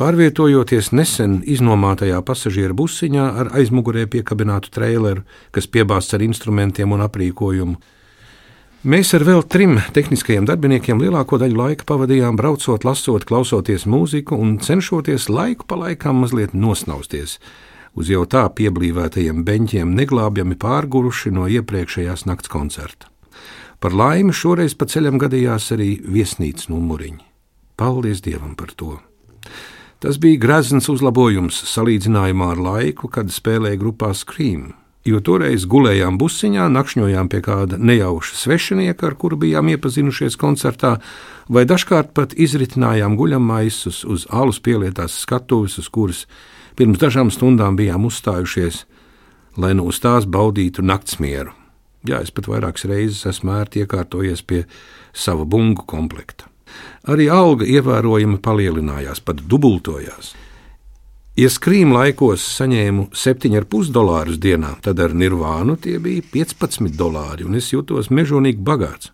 Pārvietojoties 0.00 0.94
nesen 0.96 1.40
iznomātajā 1.44 2.22
pasažieru 2.24 2.78
busiņā 2.78 3.24
ar 3.42 3.50
aizmugurē 3.58 4.06
piekabinātu 4.08 4.70
traileru, 4.72 5.26
kas 5.52 5.66
piebāzts 5.68 6.16
ar 6.16 6.24
instrumentiem 6.24 6.94
un 6.94 7.02
aprīkojumu, 7.04 7.76
Mēs 8.80 9.10
ar 9.12 9.26
vēl 9.28 9.42
trim 9.44 9.74
tehniskajiem 9.92 10.46
darbiniekiem 10.48 11.02
lielāko 11.02 11.36
daļu 11.36 11.58
laika 11.58 11.84
pavadījām 11.84 12.38
braucot, 12.40 12.86
lasot, 12.88 13.26
klausoties 13.28 13.84
mūziku 13.84 14.38
un 14.40 14.54
cenšoties 14.56 15.26
laiku 15.28 15.66
pa 15.68 15.76
laikam 15.76 16.22
mazliet 16.22 16.54
nosnausties 16.56 17.36
uz 17.92 18.08
jau 18.08 18.22
tā 18.24 18.46
pieblīvētajiem 18.56 19.44
beņķiem, 19.44 19.92
neglābjami 20.00 20.56
pārguruši 20.56 21.34
no 21.36 21.44
iepriekšējās 21.50 22.24
nakts 22.24 22.48
koncerta. 22.48 23.10
Par 23.84 23.92
laimi 23.92 24.32
šoreiz 24.32 24.72
pa 24.72 24.88
ceļam 24.88 25.20
gadījās 25.20 25.74
arī 25.76 25.92
viesnīcas 26.00 26.70
numuriņi. 26.72 27.20
Paldies 27.76 28.24
Dievam 28.24 28.56
par 28.56 28.72
to! 28.72 28.96
Tas 30.00 30.16
bija 30.16 30.40
grezns 30.40 30.88
uzlabojums 30.88 31.66
salīdzinājumā 31.68 32.54
ar 32.54 32.64
laiku, 32.64 33.12
kad 33.12 33.28
spēlēja 33.28 33.76
grupā 33.82 34.14
Scream 34.16 34.70
jo 35.08 35.20
toreiz 35.24 35.64
gulējām 35.70 36.18
busiņā, 36.20 36.66
nakšņojām 36.74 37.30
pie 37.32 37.40
kāda 37.44 37.78
nejauša 37.80 38.36
svešinieka, 38.36 39.10
ar 39.10 39.16
kuru 39.20 39.38
bijām 39.40 39.70
iepazinušies 39.72 40.36
koncertā, 40.40 40.98
vai 41.48 41.64
dažkārt 41.68 42.12
pat 42.16 42.34
izritinājām 42.36 43.16
guļamaisus 43.20 44.04
uz 44.04 44.26
alus 44.28 44.60
pielietās 44.60 45.16
skatuves, 45.24 45.78
uz 45.80 45.88
kuras 45.88 46.26
pirms 46.76 47.00
dažām 47.00 47.32
stundām 47.32 47.78
bijām 47.80 48.06
uzstājušies, 48.08 48.84
lai 49.60 49.72
nu 49.74 49.88
uz 49.90 50.00
tās 50.02 50.28
baudītu 50.28 50.84
naktsmieru. 50.84 51.56
Jā, 52.08 52.22
es 52.24 52.32
pat 52.32 52.46
vairākas 52.48 52.86
reizes 52.88 53.26
esmu 53.28 53.52
ērti 53.58 53.82
iekārtojies 53.84 54.40
pie 54.48 54.62
sava 55.12 55.44
bungu 55.44 55.84
komplekta. 55.88 56.46
Arī 57.10 57.26
alga 57.32 57.66
ievērojami 57.66 58.38
palielinājās, 58.40 59.20
pat 59.24 59.42
dubultojās. 59.50 60.32
Ja 61.40 61.48
skrīm 61.48 61.94
laikos 61.94 62.42
saņēmu 62.58 63.06
7,5 63.16 63.88
dolārus 63.94 64.36
dienā, 64.42 64.74
tad 64.84 64.98
ar 65.00 65.14
nirvānu 65.16 65.78
tie 65.80 65.94
bija 66.02 66.20
15 66.34 66.92
dolāri, 66.98 67.46
un 67.48 67.56
es 67.56 67.70
jutos 67.72 68.10
mežonīgi 68.12 68.60
bagāts. 68.60 69.08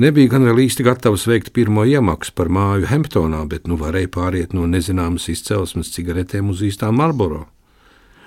Nebija 0.00 0.30
gan 0.32 0.46
vēl 0.48 0.62
īsti 0.64 0.86
gatavs 0.86 1.26
veikt 1.28 1.50
pirmo 1.52 1.84
iemaksu 1.84 2.32
par 2.38 2.48
māju 2.48 2.88
Hemptonā, 2.88 3.42
bet 3.50 3.68
nu 3.68 3.76
varēja 3.76 4.08
pāriet 4.14 4.56
no 4.56 4.64
nezināmas 4.70 5.28
izcelsmes 5.32 5.92
cigaretēm 5.92 6.48
uz 6.54 6.62
īstām 6.64 6.96
Marlboro. 6.96 7.42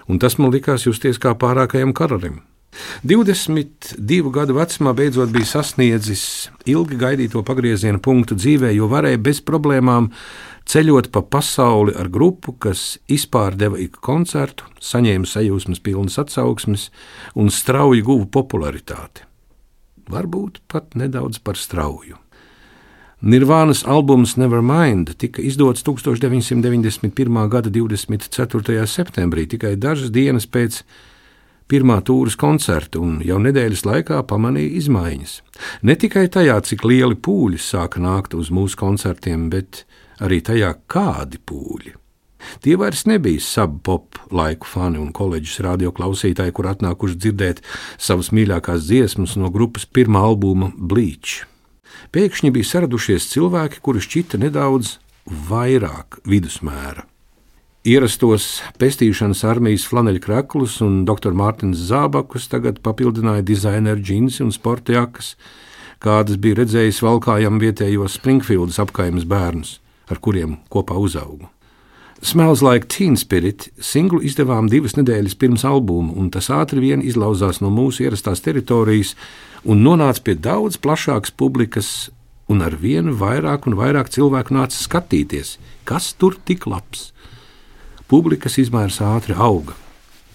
Un 0.06 0.22
tas 0.22 0.38
man 0.38 0.54
likās 0.54 0.86
justies 0.86 1.17
kā 1.17 1.34
pārākajam 1.34 1.95
karalim. 1.98 2.43
22 3.10 4.30
gadu 4.34 4.54
vecumā 4.60 4.93
beidzot 4.93 5.32
bija 5.34 5.50
sasniedzis 5.50 6.24
ilgi 6.69 7.00
gaidīto 7.00 7.41
pagrieziena 7.45 7.98
punktu 7.98 8.38
dzīvē, 8.38 8.69
jo 8.78 8.89
varēja 8.91 9.17
bez 9.26 9.41
problēmām 9.41 10.12
ceļot 10.69 11.10
pa 11.13 11.23
pasauli 11.25 11.95
ar 11.97 12.12
grupu, 12.13 12.53
kas 12.53 12.99
izpārdeva 13.10 13.79
ik 13.82 13.97
koncertu, 14.05 14.67
saņēma 14.84 15.25
sajūsmas 15.25 15.82
pilnas 15.82 16.19
atsauksmes 16.21 16.89
un 17.39 17.49
strauji 17.53 18.05
guva 18.05 18.29
popularitāti. 18.29 19.25
Varbūt 20.10 20.62
pat 20.69 20.95
nedaudz 20.97 21.41
par 21.41 21.58
strauju. 21.58 22.17
Nirvānas 23.19 23.82
albums 23.84 24.38
Nevermind 24.39 25.12
tika 25.19 25.43
izdots 25.43 25.84
1991. 25.84 27.39
gada 27.51 27.69
24. 27.69 28.86
septembrī, 28.88 29.43
tikai 29.51 29.73
dažas 29.75 30.13
dienas 30.15 30.47
pēc 30.47 30.84
pirmā 31.69 31.99
tūras 32.01 32.38
koncerta, 32.39 33.01
un 33.03 33.19
jau 33.25 33.41
nedēļas 33.43 33.84
laikā 33.86 34.21
pamanīja 34.29 34.71
izmaiņas. 34.79 35.34
Ne 35.84 35.97
tikai 35.99 36.29
tajā, 36.32 36.62
cik 36.63 36.88
lieli 36.88 37.19
pūļi 37.19 37.60
sāka 37.60 37.99
nākt 37.99 38.38
uz 38.39 38.53
mūsu 38.55 38.79
koncertiem, 38.79 39.49
bet 39.51 39.84
arī 40.23 40.41
tajā, 40.45 40.75
kādi 40.91 41.41
pūļi. 41.45 41.95
Tie 42.63 42.75
vairs 42.79 43.03
nebija 43.08 43.41
subpop 43.43 44.15
laiku 44.32 44.67
fani 44.67 44.99
un 45.01 45.12
koledžas 45.15 45.60
radioklausītāji, 45.65 46.55
kur 46.55 46.69
atnākuši 46.71 47.19
dzirdēt 47.19 47.62
savas 47.99 48.32
mīļākās 48.36 48.88
dziesmas 48.88 49.36
no 49.39 49.51
grupas 49.53 49.86
pirmā 49.86 50.23
albuma 50.32 50.71
Bleach. 50.75 51.43
Pēkšņi 52.15 52.51
bija 52.55 52.69
saradušies 52.71 53.27
cilvēki, 53.34 53.82
kuri 53.84 54.01
šķita 54.03 54.39
nedaudz 54.41 54.97
vairāk 55.49 56.21
vidusmēra. 56.25 57.05
Ierastos 57.89 58.60
pestīšanas 58.79 59.45
armijas 59.47 59.86
flaneļkraklus 59.88 60.79
un 60.84 61.03
dr. 61.08 61.32
Mārtiņš 61.36 61.86
Zābakus 61.89 62.49
tagad 62.51 62.82
papildināja 62.84 63.45
dizaineru 63.45 64.03
džinsi 64.03 64.43
un 64.43 64.51
sporta 64.55 64.97
jakas, 64.97 65.36
kādas 66.03 66.39
bija 66.39 66.60
redzējis 66.60 66.99
valkājam 67.03 67.60
vietējos 67.62 68.19
Springfieldas 68.19 68.82
apkaimes 68.84 69.27
bērnus 69.27 69.77
ar 70.10 70.19
kuriem 70.19 70.58
kopā 70.74 70.98
uzaugu. 71.00 71.48
Smells 72.22 72.62
Like 72.62 72.88
Teen 72.91 73.15
Spirit 73.15 73.69
singlu 73.80 74.19
izdevām 74.28 74.67
divas 74.67 74.98
nedēļas 74.98 75.38
pirms 75.39 75.63
albuma, 75.63 76.12
un 76.19 76.28
tas 76.34 76.50
ātri 76.52 76.82
vien 76.84 77.04
izlauzās 77.06 77.62
no 77.63 77.72
mūsu 77.72 78.04
ierastās 78.04 78.43
teritorijas 78.43 79.13
un 79.63 79.86
nonāca 79.86 80.26
pie 80.26 80.36
daudz 80.36 80.76
plašākas 80.84 81.32
publikas, 81.32 82.10
un 82.52 82.65
ar 82.65 82.76
vienu 82.76 83.13
vairāk 83.15 83.69
un 83.69 83.78
vairāk 83.80 84.12
cilvēku 84.12 84.58
nāca 84.58 84.76
skatīties, 84.76 85.56
kas 85.88 86.12
tur 86.19 86.36
tik 86.43 86.67
labs. 86.67 87.13
Publikas 88.12 88.58
izmērs 88.60 89.00
ātri 89.06 89.38
auga. 89.38 89.78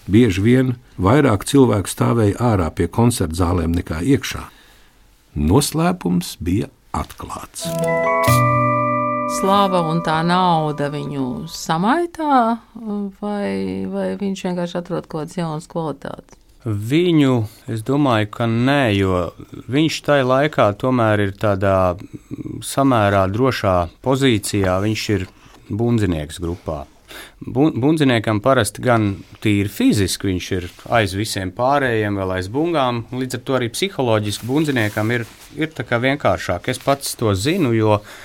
Bieži 0.09 0.41
vien 0.45 0.75
vairāk 0.97 1.45
cilvēku 1.49 1.91
stāvēja 1.91 2.41
ārā 2.53 2.71
pie 2.73 2.89
koncerta 2.89 3.37
zālēm 3.45 3.77
nekā 3.77 4.01
iekšā. 4.15 4.47
Noslēpums 5.35 6.39
bija 6.41 6.71
atklāts 6.95 7.67
slava 9.33 9.81
un 9.89 10.01
tā 10.05 10.21
nauda 10.27 10.91
viņu 10.93 11.47
samaitā, 11.51 12.59
vai, 13.21 13.85
vai 13.91 14.09
viņš 14.21 14.47
vienkārši 14.49 14.81
atrod 14.81 15.07
kaut 15.07 15.25
kādas 15.25 15.39
jaunas 15.39 15.69
kvalitātes? 15.71 16.41
Viņu, 16.65 17.35
es 17.69 17.85
domāju, 17.85 18.31
ka 18.39 18.49
nē, 18.49 18.95
jo 18.97 19.21
viņš 19.69 20.01
tajā 20.07 20.25
laikā 20.25 20.71
tomēr 20.81 21.27
ir 21.27 21.35
tādā 21.37 21.77
samērā 22.65 23.27
drošā 23.29 23.77
pozīcijā. 24.05 24.79
Viņš 24.81 25.05
ir 25.13 25.27
bundzinieks 25.69 26.41
grupā. 26.41 26.87
Bundziniekam 27.45 28.41
parasti 28.43 28.81
gan 28.83 29.11
tīri 29.45 29.69
fiziski 29.69 30.33
viņš 30.33 30.51
ir 30.57 30.71
aiz 30.97 31.13
visiem 31.15 31.53
pārējiem, 31.53 32.17
vēl 32.17 32.39
aiz 32.39 32.49
bungām. 32.49 33.05
Līdz 33.13 33.39
ar 33.39 33.45
to 33.45 33.59
arī 33.61 33.69
psiholoģiski 33.77 34.49
bundziniekam 34.49 35.13
ir, 35.13 35.29
ir 35.61 35.85
vienkāršāk. 36.09 36.73
Es 36.73 36.81
pats 36.81 37.13
to 37.21 37.37
zinu, 37.37 37.77
jo 37.77 37.99
uh, 38.01 38.17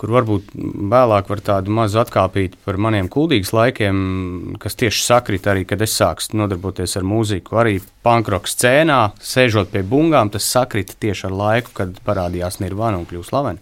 kur 0.00 0.14
varbūt 0.16 0.54
vēlāk 0.90 1.28
var 1.28 1.42
tādu 1.44 1.72
mazu 1.76 2.00
atkāpīt 2.00 2.56
par 2.64 2.78
maniem 2.80 3.08
kuldīgas 3.12 3.52
laikiem, 3.52 3.98
kas 4.62 4.78
tieši 4.80 5.04
sakrit 5.04 5.48
arī, 5.50 5.66
kad 5.68 5.82
es 5.84 5.96
sāku 5.98 6.40
nodarboties 6.40 6.96
ar 6.96 7.04
mūziku. 7.04 7.58
Arī 7.60 7.78
pankroka 8.06 8.48
scēnā, 8.48 9.00
sēžot 9.20 9.74
pie 9.74 9.84
bungām, 9.86 10.32
tas 10.32 10.48
sakrita 10.48 10.96
tieši 11.00 11.28
ar 11.28 11.36
laiku, 11.42 11.74
kad 11.82 12.00
parādījās 12.06 12.62
Nirvana 12.64 13.02
un 13.02 13.08
kļūst 13.10 13.34
slavena. 13.34 13.60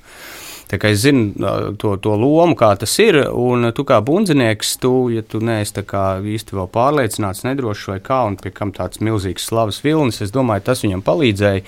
Tā 0.69 0.77
kā 0.77 0.91
es 0.93 1.01
zinu 1.01 1.33
to, 1.81 1.95
to 1.97 2.15
lomu, 2.21 2.53
kā 2.59 2.75
tas 2.77 2.93
ir, 3.01 3.23
un 3.33 3.71
tu 3.75 3.87
kā 3.89 4.03
bundzinieks, 4.05 4.75
tu, 4.83 4.93
ja 5.11 5.25
tu 5.25 5.41
neesi 5.41 5.81
īsti 5.81 6.59
vēl 6.59 6.69
pārliecināts, 6.75 7.47
nedrošs 7.49 7.89
vai 7.89 8.03
kā, 8.05 8.21
un 8.29 8.37
pie 8.37 8.53
kam 8.53 8.75
tāds 8.77 9.01
milzīgs 9.01 9.49
slavas 9.49 9.81
vilnis, 9.83 10.21
es 10.21 10.35
domāju, 10.35 10.67
tas 10.69 10.85
viņam 10.85 11.03
palīdzēja. 11.07 11.65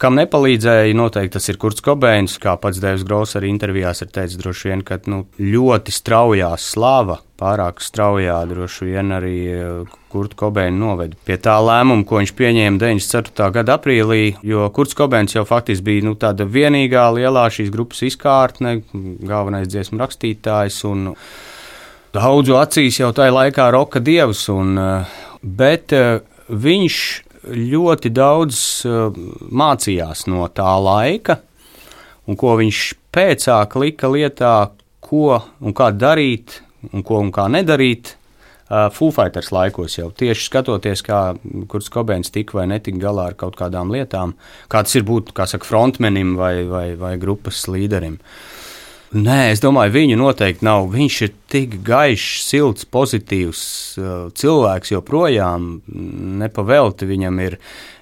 Kam 0.00 0.16
nepalīdzēja, 0.16 0.94
noteikti 0.96 1.34
tas 1.34 1.50
ir 1.52 1.58
Kurts 1.60 1.82
Kobeins, 1.84 2.38
kā 2.40 2.54
pats 2.56 2.78
Devs 2.80 3.02
Gross 3.04 3.36
arī 3.36 3.50
intervijās 3.52 4.00
ir 4.00 4.08
teicis, 4.08 4.38
droši 4.40 4.70
vien, 4.70 4.84
ka 4.86 4.96
nu, 5.12 5.26
ļoti 5.36 5.92
straujā 5.92 6.48
slava, 6.56 7.18
pārāk 7.40 7.82
straujā 7.84 8.38
droši 8.48 8.88
vien 8.88 9.12
arī 9.12 9.34
eh, 9.52 9.98
Kurts 10.08 10.38
Kobeins 10.40 10.80
noveda 10.80 11.20
pie 11.28 11.36
tā 11.44 11.58
lēmuma, 11.60 12.06
ko 12.08 12.22
viņš 12.22 12.32
pieņēma 12.38 12.80
94. 12.80 13.50
gada 13.58 13.76
aprīlī, 13.76 14.22
jo 14.40 14.64
Kurts 14.72 14.96
Kobeins 14.96 15.36
jau 15.36 15.44
faktiski 15.44 15.90
bija 15.90 16.08
nu, 16.08 16.16
tāda 16.16 16.48
vienīgā 16.48 17.04
lielā 17.18 17.44
šīs 17.52 17.68
grupas 17.74 18.00
izkārtne, 18.08 18.78
galvenais 19.20 19.68
dziesmu 19.68 20.00
rakstītājs 20.00 20.80
un 20.88 21.10
daudzu 22.16 22.56
acīs 22.56 23.02
jau 23.04 23.12
tajā 23.12 23.36
laikā 23.36 23.68
roka 23.76 24.00
dievs, 24.00 24.46
un, 24.48 24.78
eh, 24.80 25.18
bet 25.44 25.92
eh, 25.92 26.22
viņš 26.48 27.02
ļoti 27.44 28.12
daudz 28.12 28.60
uh, 28.88 29.08
mācījās 29.50 30.26
no 30.30 30.46
tā 30.54 30.72
laika, 30.82 31.40
un 32.28 32.38
ko 32.40 32.56
viņš 32.60 32.82
pēcāk 33.14 33.76
lika 33.80 34.10
lietā, 34.12 34.54
ko 35.00 35.40
un 35.60 35.76
kā 35.76 35.90
darīt, 35.96 36.60
un 36.92 37.04
ko 37.06 37.22
un 37.24 37.32
kā 37.34 37.48
nedarīt. 37.50 38.14
Uh, 38.70 38.86
Foo 38.94 39.10
Fighters 39.10 39.50
laikos 39.50 39.96
jau 39.98 40.12
tieši 40.14 40.46
skatoties, 40.46 41.02
kā 41.02 41.32
kurš 41.70 41.90
Kobēns 41.90 42.30
tika 42.30 42.60
vai 42.60 42.68
netika 42.70 43.02
galā 43.02 43.30
ar 43.32 43.38
kaut 43.40 43.58
kādām 43.58 43.90
lietām, 43.90 44.36
kā 44.70 44.84
tas 44.86 44.94
ir 44.94 45.08
būt, 45.08 45.32
kā 45.34 45.48
saka, 45.50 45.66
frontmenim 45.66 46.36
vai, 46.38 46.60
vai, 46.70 46.88
vai 47.00 47.16
grupas 47.18 47.64
līderim. 47.72 48.20
Uh, 48.20 48.59
Nē, 49.10 49.50
es 49.50 49.58
domāju, 49.58 49.90
viņu 49.96 50.16
noteikti 50.20 50.62
nav. 50.62 50.84
Viņš 50.92 51.14
ir 51.26 51.30
tik 51.50 51.72
gaišs, 51.82 52.44
silts, 52.46 52.86
pozitīvs 52.86 53.62
uh, 53.98 54.10
cilvēks 54.38 54.92
joprojām. 54.94 55.80
Nepavelti 56.38 57.08
viņam 57.10 57.40
ir 57.42 57.56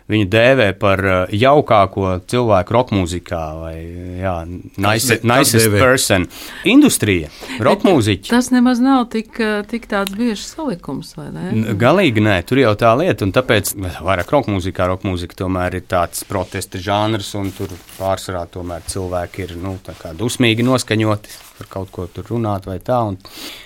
viņu 0.08 0.28
dēvē 0.32 0.68
par 0.80 1.02
uh, 1.04 1.16
jaukāko 1.34 2.18
cilvēku 2.30 2.74
roka 2.76 2.96
mūzikā, 2.96 3.42
vai 3.60 3.74
jā, 4.22 4.34
nice, 4.80 5.18
nicest 5.26 5.70
person. 5.74 6.26
Industrija, 6.68 7.30
roka 7.64 7.88
mūziķa. 7.88 8.32
Tas 8.32 8.50
nemaz 8.54 8.82
nav 8.84 9.06
tik, 9.12 9.34
uh, 9.42 9.60
tik 9.68 9.88
tāds 9.90 10.14
biežs 10.18 10.46
salikums, 10.54 11.14
vai 11.18 11.28
ne? 11.34 11.74
Galīgi 11.78 12.24
nē, 12.24 12.38
tur 12.48 12.62
jau 12.62 12.74
tā 12.78 12.94
lieta, 13.00 13.26
un 13.26 13.34
tāpēc 13.36 13.74
vairāk 14.04 14.32
roka 14.36 14.52
mūzikā, 14.54 14.88
roka 14.90 15.08
mūzika 15.08 15.42
tomēr 15.44 15.80
ir 15.80 15.88
tāds 15.90 16.24
protesta 16.28 16.80
žanrs, 16.82 17.34
un 17.38 17.52
tur 17.56 17.72
pārsvarā 17.98 18.46
tomēr 18.52 18.86
cilvēki 18.88 19.46
ir, 19.46 19.58
nu, 19.60 19.76
tā 19.84 19.96
kā 19.98 20.14
dusmīgi 20.16 20.66
noskaņoti 20.66 21.47
par 21.58 21.68
kaut 21.72 21.90
ko 21.94 22.06
tur 22.12 22.26
runāt 22.30 22.68
vai 22.68 22.78
tā. 22.82 23.00
Un 23.10 23.18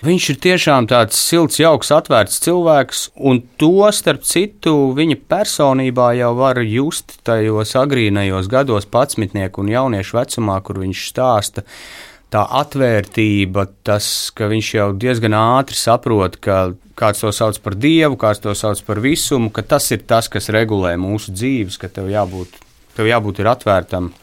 viņš 0.06 0.28
ir 0.32 0.38
tiešām 0.46 0.88
tāds 0.90 1.18
silts, 1.20 1.60
jauks, 1.60 1.92
atvērts 1.94 2.40
cilvēks, 2.44 3.02
un 3.20 3.42
to 3.60 3.88
starp 3.94 4.24
citu 4.28 4.74
viņa 4.96 5.18
personībā 5.30 6.12
jau 6.18 6.32
var 6.38 6.62
just 6.64 7.18
tajos 7.26 7.76
agrīnajos 7.78 8.48
gados, 8.52 8.88
patsmitnieku 8.88 9.62
un 9.62 9.74
jauniešu 9.74 10.18
vecumā, 10.18 10.60
kur 10.64 10.80
viņš 10.82 11.04
stāsta. 11.12 11.66
Tā 12.32 12.46
atvērtība, 12.62 13.66
tas, 13.84 14.06
ka 14.32 14.48
viņš 14.48 14.68
jau 14.78 14.86
diezgan 14.96 15.36
ātri 15.36 15.76
saprot, 15.76 16.38
ka 16.40 16.72
kāds 16.96 17.20
to 17.20 17.32
sauc 17.34 17.58
par 17.60 17.76
dievu, 17.76 18.16
kāds 18.16 18.40
to 18.40 18.54
sauc 18.56 18.80
par 18.86 19.02
visumu, 19.04 19.50
ka 19.52 19.60
tas 19.74 19.90
ir 19.92 20.06
tas, 20.08 20.30
kas 20.32 20.48
regulē 20.54 20.94
mūsu 21.00 21.34
dzīves, 21.36 21.76
ka 21.76 21.92
tev 21.92 22.08
jābūt, 22.12 22.56
tev 22.96 23.10
jābūt 23.10 23.42
atvērtam 23.52 24.14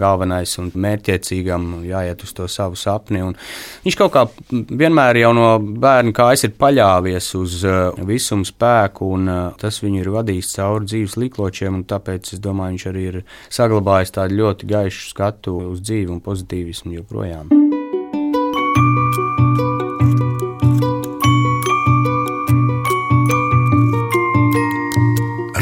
galvenais 0.00 0.52
un 0.60 0.70
mērķiecīgam 0.72 1.82
jāiet 1.86 2.22
uz 2.26 2.32
to 2.36 2.48
savu 2.50 2.78
sapni. 2.78 3.22
Un 3.24 3.36
viņš 3.84 3.98
kaut 4.00 4.14
kā 4.14 4.24
vienmēr 4.50 5.20
jau 5.22 5.32
no 5.36 5.48
bērna 5.60 6.14
kājas 6.16 6.46
ir 6.48 6.56
paļāvies 6.58 7.30
uz 7.38 7.58
uh, 7.66 7.92
visumu 8.08 8.46
spēku, 8.48 9.12
un 9.16 9.30
uh, 9.30 9.42
tas 9.60 9.80
viņu 9.84 10.02
ir 10.02 10.12
vadījis 10.14 10.54
cauri 10.56 10.90
dzīves 10.90 11.18
likločiem, 11.20 11.80
un 11.80 11.86
tāpēc 11.88 12.34
es 12.36 12.42
domāju, 12.42 12.76
viņš 12.76 12.88
arī 12.92 13.06
ir 13.12 13.22
saglabājis 13.52 14.16
tādu 14.18 14.40
ļoti 14.42 14.70
gaišu 14.72 15.08
skatu 15.12 15.58
uz 15.72 15.82
dzīvi 15.84 16.12
un 16.16 16.22
pozitīvismu 16.24 16.98
joprojām. 17.00 17.54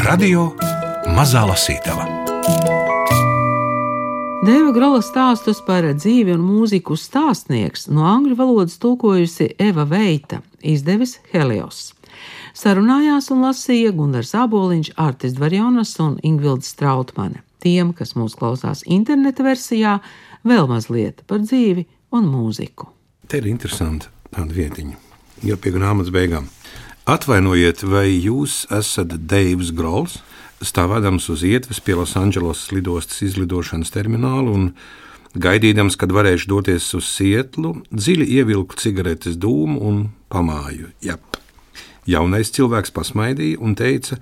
Radio 0.05 0.51
Mazā 1.15 1.41
Lasītava 1.49 2.14
Dēva 4.45 4.75
Grola 4.75 4.99
stāstus 5.01 5.57
par 5.65 5.85
dzīvi 5.87 6.35
un 6.35 6.41
mūziku 6.45 6.93
stāstnieks 6.99 7.87
no 7.89 8.03
angļu 8.05 8.35
valodas 8.37 8.75
tulkojusi 8.83 9.47
Eva 9.57 9.87
Veita, 9.89 10.41
izdevis 10.61 11.15
Helios. 11.31 11.95
Sarunājās 12.53 13.31
un 13.33 13.41
lasīja 13.41 13.95
Gunārs 13.95 14.35
Aboliņš, 14.37 14.91
Artis 15.01 15.33
Dvarjonas 15.39 15.95
un 16.03 16.19
Ingvilds 16.21 16.69
Strautmane. 16.75 17.41
Tiem, 17.63 17.95
kas 17.97 18.13
mūs 18.19 18.35
klausās 18.37 18.83
interneta 18.85 19.47
versijā, 19.47 19.95
vēl 20.45 20.69
mazliet 20.69 21.25
par 21.25 21.41
dzīvi 21.41 21.87
un 22.13 22.29
mūziku. 22.29 22.91
Te 23.25 23.41
ir 23.41 23.49
interesanti 23.49 24.11
tāda 24.29 24.53
vietiņa, 24.53 24.99
jau 25.47 25.57
pie 25.57 25.73
grāmatas 25.73 26.13
beigām. 26.13 26.51
Atvainojiet, 27.09 27.81
vai 27.89 28.11
jūs 28.11 28.67
esat 28.69 29.17
Deivs 29.25 29.73
Grols? 29.73 30.19
Stāvēdams 30.67 31.29
uz 31.33 31.43
ietves 31.47 31.81
pie 31.83 31.95
Losandželosas 31.97 32.71
lidostas 32.75 33.21
izlidošanas 33.25 33.93
termināla 33.93 34.53
un 34.53 34.69
gaidīdams, 35.35 35.97
kad 35.99 36.13
varēšu 36.15 36.49
doties 36.51 36.87
uz 36.97 37.07
Sietlu, 37.11 37.75
dziļi 37.91 38.27
ievilku 38.39 38.77
cigaretes 38.79 39.37
dūmu 39.37 39.81
un 39.83 40.01
pamāju. 40.31 40.91
Jap. 41.03 41.39
Jaunais 42.05 42.51
cilvēks 42.53 42.93
pasmaidīja 42.95 43.59
un 43.65 43.75
teica, 43.75 44.19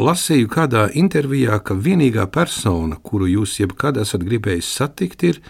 lasīju 0.00 0.48
kādā 0.52 0.86
intervijā, 0.96 1.58
ka 1.62 1.74
vienīgā 1.74 2.26
persona, 2.32 2.96
kuru 3.02 3.28
jūs 3.28 3.58
jebkad 3.60 4.00
esat 4.00 4.24
gribējis 4.26 4.72
satikt, 4.78 5.24
ir 5.26 5.40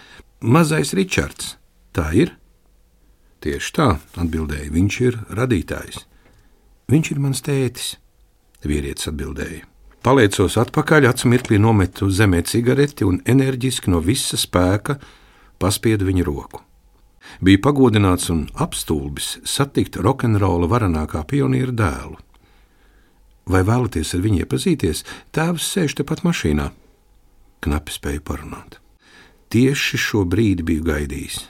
mazais 0.41 0.95
Ričards. 0.97 1.55
Tā 1.95 2.09
ir? 2.17 2.35
Tieši 3.41 3.73
tā, 3.73 3.89
atbildēja. 4.21 4.69
Viņš 4.73 5.01
ir 5.07 5.19
radītājs. 5.33 6.05
Viņš 6.91 7.11
ir 7.13 7.21
mans 7.23 7.41
tētis, 7.45 7.95
vīrietis 8.65 9.09
atbildēja. 9.09 9.70
Paliecos 10.01 10.55
atpakaļ, 10.57 11.05
acu 11.11 11.29
mirklī 11.29 11.59
nometu 11.61 12.07
zemē 12.09 12.39
cigareti 12.49 13.05
un 13.05 13.19
enerģiski 13.29 13.91
no 13.93 13.99
visa 14.01 14.39
spēka 14.39 14.95
paspiedu 15.61 16.07
viņa 16.07 16.25
roku. 16.25 16.63
Bija 17.37 17.61
pagodināts 17.61 18.31
un 18.33 18.47
apstulbis 18.57 19.35
satikt 19.45 19.99
rokenrola 20.01 20.65
varenākā 20.71 21.21
pionieru 21.29 21.77
dēlu. 21.77 22.17
Vai 23.45 23.61
vēlaties 23.67 24.15
ar 24.17 24.25
viņu 24.25 24.41
iepazīties? 24.41 25.05
Tēvs 25.37 25.69
sēž 25.75 25.99
tepat 26.01 26.25
mašīnā. 26.25 26.71
Knapi 27.61 27.93
spēju 27.93 28.25
parunāt. 28.25 28.81
Tieši 29.53 30.01
šo 30.01 30.25
brīdi 30.25 30.65
biju 30.65 30.89
gaidījis. 30.89 31.43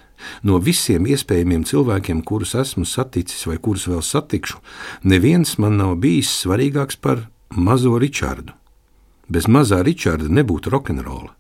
No 0.44 0.60
visiem 0.60 1.08
iespējamiem 1.08 1.64
cilvēkiem, 1.64 2.20
kurus 2.28 2.52
esmu 2.60 2.84
saticis 2.84 3.48
vai 3.48 3.56
kurus 3.64 3.88
vēl 3.88 4.04
satikšu, 4.04 4.60
neviens 5.08 5.56
man 5.56 5.80
nav 5.80 5.96
bijis 6.04 6.36
svarīgāks 6.44 7.00
par 7.00 7.30
mazo 7.52 7.98
Ričardu. 8.00 8.54
Bez 9.32 9.48
mazā 9.48 9.82
Ričarda 9.84 10.28
nebūtu 10.32 10.72
rokenrola, 10.72 11.32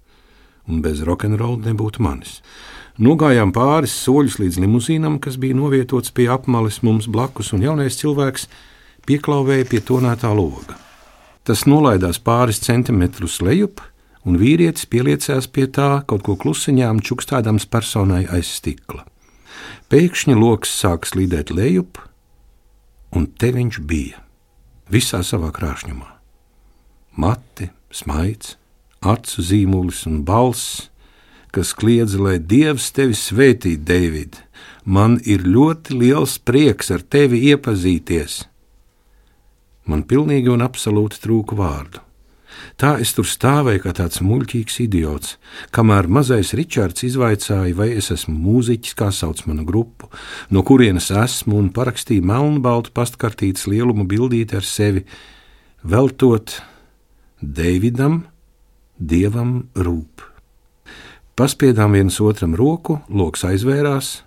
un 0.67 0.81
bez 0.83 1.01
rokenrola 1.07 1.71
nebūtu 1.71 2.03
manis. 2.03 2.39
Nogājām 3.01 3.51
pāris 3.55 3.93
soļus 4.03 4.37
līdz 4.39 4.59
limuzīnam, 4.61 5.17
kas 5.19 5.37
bija 5.39 5.55
novietots 5.55 6.11
pie 6.11 6.27
apmales 6.31 6.81
mums 6.83 7.07
blakus, 7.07 7.51
un 7.55 7.63
jaunais 7.63 7.97
cilvēks 7.99 8.47
pieklāvēja 9.07 9.67
pie 9.71 9.81
tonētā 9.87 10.31
loga. 10.35 10.77
Tas 11.43 11.65
nolaidās 11.65 12.19
pāris 12.21 12.61
centimetrus 12.61 13.39
lejup, 13.41 13.81
un 14.27 14.37
vīrietis 14.37 14.85
pieliecās 14.85 15.47
pie 15.47 15.65
tā, 15.67 16.03
kaut 16.05 16.23
ko 16.27 16.35
klusiņām 16.37 17.01
čukstādams 17.01 17.65
personai 17.65 18.27
aiz 18.29 18.51
stikla. 18.59 19.07
Pēkšņi 19.91 20.35
lokus 20.37 20.71
sāk 20.71 21.07
slīdēt 21.09 21.51
lejup, 21.55 21.97
un 23.15 23.25
te 23.27 23.51
viņš 23.55 23.81
bija 23.87 24.21
visā 24.91 25.21
savā 25.23 25.51
krāšņumā. 25.55 26.09
Mati, 27.21 27.69
smaids, 27.91 28.55
acu 29.01 29.43
zīmulis 29.43 30.05
un 30.09 30.21
balss, 30.27 30.89
kas 31.51 31.73
kliedza, 31.75 32.19
lai 32.21 32.37
Dievs 32.39 32.91
tevi 32.95 33.15
svētītu, 33.17 33.83
Deivid. 33.87 34.37
Man 34.85 35.19
ir 35.27 35.43
ļoti 35.43 35.97
liels 35.97 36.37
prieks 36.39 36.91
ar 36.91 37.03
tevi 37.03 37.43
iepazīties. 37.51 38.45
Man 39.85 40.05
pilnīgi 40.07 40.51
un 40.53 40.63
absolūti 40.63 41.19
trūka 41.23 41.57
vārdu. 41.57 42.03
Tā 42.81 42.95
es 43.03 43.13
tur 43.15 43.27
stāvēju 43.27 43.83
kā 43.83 43.93
tāds 43.97 44.21
muļķīgs 44.25 44.79
idiots, 44.85 45.35
kamēr 45.75 46.09
mazais 46.11 46.53
Ričards 46.57 47.05
izvaicāja, 47.07 47.75
vai 47.77 47.91
es 47.97 48.11
esmu 48.13 48.35
mūziķis, 48.37 48.97
kā 48.97 49.11
sauc 49.15 49.43
manu 49.49 49.65
grupu, 49.67 50.09
no 50.49 50.63
kurienes 50.65 51.11
esmu, 51.13 51.59
un 51.61 51.69
parakstīja 51.75 52.25
melnbaltu 52.25 52.93
pastkartītes 52.97 53.67
lielumu 53.69 54.07
bildīti 54.09 54.57
ar 54.57 54.67
sevi, 54.67 55.05
veltot 55.83 56.59
Deividam, 57.41 58.25
Dievam 59.01 59.63
rūp. 59.73 60.27
Paspiedām 61.37 61.95
viens 61.97 62.19
otram 62.21 62.53
roku, 62.59 62.99
loks 63.09 63.47
aizvērās, 63.47 64.19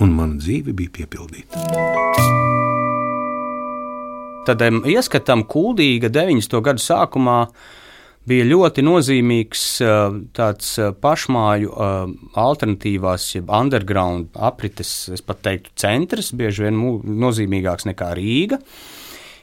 un 0.00 0.16
mana 0.16 0.40
dzīve 0.40 0.72
bija 0.72 0.96
piepildīta. 1.02 2.43
Tādam 4.44 4.82
ieskatam 4.84 5.46
kuldīga 5.48 6.10
90. 6.12 6.60
gadu 6.64 6.82
sākumā 6.82 7.38
bija 8.28 8.44
ļoti 8.48 8.84
nozīmīgs 8.84 9.62
tāds 10.36 10.74
pašmāju 11.00 11.72
alternatīvās, 12.40 13.28
jeb 13.38 13.52
underground 13.52 14.36
aprites, 14.36 14.92
es 15.16 15.24
pat 15.24 15.40
teiktu, 15.44 15.72
centrs, 15.80 16.32
bieži 16.36 16.66
vien 16.66 16.82
nozīmīgāks 17.24 17.88
nekā 17.88 18.10
Rīga. 18.18 18.60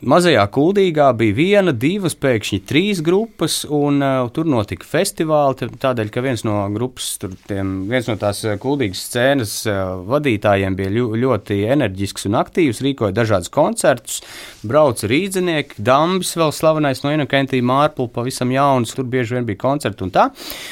Mazajā 0.01 0.41
kuldīgā 0.49 1.11
bija 1.13 1.35
viena, 1.37 1.71
divas, 1.77 2.15
pēkšņi 2.17 2.57
trīs 2.65 3.03
grupas, 3.05 3.59
un 3.69 4.01
uh, 4.01 4.31
tur 4.33 4.47
notika 4.49 4.87
festivāli. 4.89 5.69
Tādēļ, 5.77 6.09
ka 6.09 6.23
viens 6.25 6.41
no 6.47 6.55
grupas, 6.73 7.11
tur, 7.21 7.35
tiem, 7.45 7.83
viens 7.91 8.09
no 8.09 8.15
tās 8.17 8.41
uh, 8.47 8.55
kuldīgas 8.61 9.03
scēnas 9.05 9.53
uh, 9.69 10.01
vadītājiem 10.09 10.79
bija 10.79 10.95
ļu, 10.95 11.05
ļoti 11.21 11.59
enerģisks 11.77 12.25
un 12.31 12.39
aktīvs, 12.41 12.81
rīkoja 12.81 13.13
dažādus 13.13 13.53
koncertus, 13.53 14.23
brauca 14.65 15.05
rīznieki, 15.11 15.77
Dambis, 15.85 16.33
vēl 16.33 16.49
slavenais 16.57 17.05
no 17.05 17.13
Inokentija 17.13 17.61
Mārpula, 17.61 18.09
pavisam 18.17 18.49
jauns, 18.57 18.97
tur 18.97 19.05
bieži 19.05 19.37
vien 19.37 19.45
bija 19.45 19.61
koncerti 19.67 20.07
un 20.07 20.17
tā. 20.17 20.31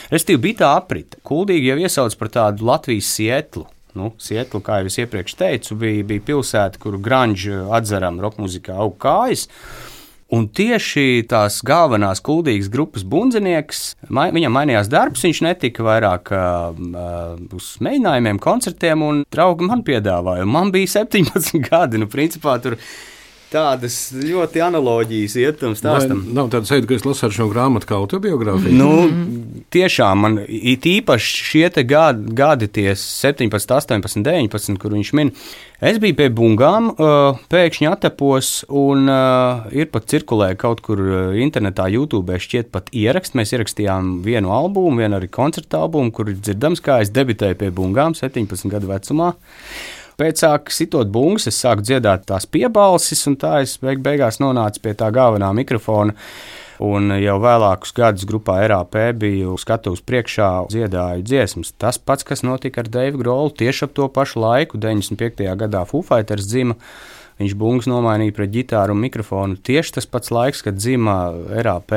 Restīvi 0.10 0.48
bija 0.50 0.63
tā 0.63 0.78
aprita. 0.82 1.22
Kuldīgi 1.22 1.70
jau 1.70 1.84
iesauc 1.86 2.18
par 2.18 2.34
tādu 2.34 2.65
Latvijas 2.65 3.13
sietlu. 3.13 3.70
Nu, 3.97 4.12
Sietla, 4.21 4.62
kā 4.62 4.82
jau 4.82 4.89
es 4.89 4.99
iepriekš 5.02 5.38
teicu, 5.39 5.78
bija, 5.82 6.04
bija 6.12 6.25
pilsēta, 6.28 6.82
kur 6.82 6.99
grunģa 7.02 7.63
atzeram 7.80 8.19
roka 8.21 8.41
mūzikā 8.43 8.75
aug 8.78 8.99
kājas. 9.02 9.47
Un 10.30 10.45
tieši 10.54 11.23
tās 11.25 11.56
galvenās 11.65 12.19
kuldīgas 12.21 12.67
grupas 12.69 13.02
bundzinieks, 13.02 13.80
mai, 14.13 14.28
viņam 14.36 14.54
mainījās 14.54 14.91
darbs, 14.91 15.23
viņš 15.25 15.39
netika 15.47 15.86
vairāk 15.88 16.30
uh, 16.38 17.39
uz 17.58 17.71
mēģinājumiem, 17.82 18.41
koncertiem, 18.43 19.06
un 19.08 19.23
draugi 19.34 19.65
man 19.65 19.82
piedāvāja. 19.88 20.45
Man 20.45 20.69
bija 20.75 20.91
17 20.99 21.58
gadi, 21.65 22.02
nu, 22.04 22.10
principā 22.13 22.60
tur 22.62 22.78
tādas 23.49 23.97
ļoti 24.13 24.62
analoģijas 24.65 25.35
iet 25.41 25.59
tam 25.62 25.73
stāstam. 25.77 26.21
Vai 26.25 26.35
nav 26.38 26.51
tāda 26.53 26.69
sajūta, 26.69 26.89
ka 26.89 26.97
es 26.99 27.05
lasu 27.07 27.29
šo 27.33 27.47
grāmatu 27.51 27.89
kā 27.89 27.97
autobiogrāfiju. 27.97 28.75
Nu, 28.77 28.91
tiešām 29.73 30.25
man 30.25 30.38
it 30.45 30.85
īpaši 30.89 31.47
šie 31.49 31.65
gadi, 31.83 32.33
gadi 32.38 32.69
tie 32.79 32.93
17, 32.93 33.49
18, 33.49 34.23
19, 34.25 34.79
kur 34.81 34.93
viņš 34.97 35.12
min. 35.17 35.33
Es 35.79 35.95
biju 36.01 36.17
pie 36.19 36.27
bungām, 36.35 36.89
pēkšņi 37.51 37.88
attapos, 37.88 38.51
un 38.67 39.07
ir 39.71 39.88
pat 39.93 40.09
cirkulē 40.12 40.51
kaut 40.59 40.81
kur 40.83 40.99
internetā, 41.39 41.85
YouTube, 41.93 42.35
šķiet 42.35 42.67
pat 42.73 42.91
ieraksts. 42.91 43.38
Mēs 43.39 43.55
ierakstījām 43.55 44.17
vienu 44.25 44.51
albumu, 44.51 44.99
vienu 44.99 45.15
arī 45.21 45.29
koncertu 45.31 45.79
albumu, 45.79 46.12
kur 46.12 46.33
ir 46.33 46.41
dzirdams, 46.41 46.83
kā 46.83 46.99
es 47.05 47.13
debitēju 47.15 47.62
pie 47.62 47.71
bungām 47.71 48.17
17 48.17 48.67
gadu 48.73 48.91
vecumā. 48.91 49.31
Pēc 50.19 50.41
tam, 50.43 50.71
sitot 50.75 51.08
bungas, 51.08 51.47
es 51.47 51.60
sāku 51.63 51.86
dziedāt 51.86 52.25
tās 52.27 52.43
piebalsis, 52.49 53.21
un 53.29 53.38
tā 53.39 53.62
es 53.63 53.77
beig 53.79 54.01
beigās 54.03 54.41
nonācu 54.43 54.82
pie 54.84 54.95
tā 54.99 55.08
galvenā 55.15 55.53
mikrofona. 55.55 56.15
Un 56.84 57.12
jau 57.19 57.36
vēlākus 57.43 57.91
gadus 57.95 58.27
grupā 58.27 58.62
RAP 58.71 58.95
biju 59.19 59.58
skatuves 59.60 60.03
priekšā, 60.03 60.49
dziedāju 60.71 61.25
dziesmas. 61.27 61.73
Tas 61.75 61.99
pats, 61.99 62.27
kas 62.27 62.43
notika 62.43 62.84
ar 62.84 62.91
Deivu 62.91 63.19
Grolu, 63.19 63.51
tieši 63.51 63.88
ap 63.88 63.95
to 63.95 64.08
pašu 64.15 64.39
laiku, 64.43 64.79
95. 64.79 65.43
gadā 65.60 65.84
Fufighters 65.88 66.47
dzima. 66.47 66.77
Viņš 67.39 67.55
bungas 67.55 67.88
nomainīja 67.88 68.36
pret 68.36 68.51
ģitāru 68.51 68.95
un 68.95 69.03
mikrofonu. 69.05 69.60
Tieši 69.63 69.95
tas 69.95 70.08
pats 70.12 70.32
laiks, 70.36 70.63
kad 70.63 70.79
dzima 70.79 71.19
RAP. 71.63 71.95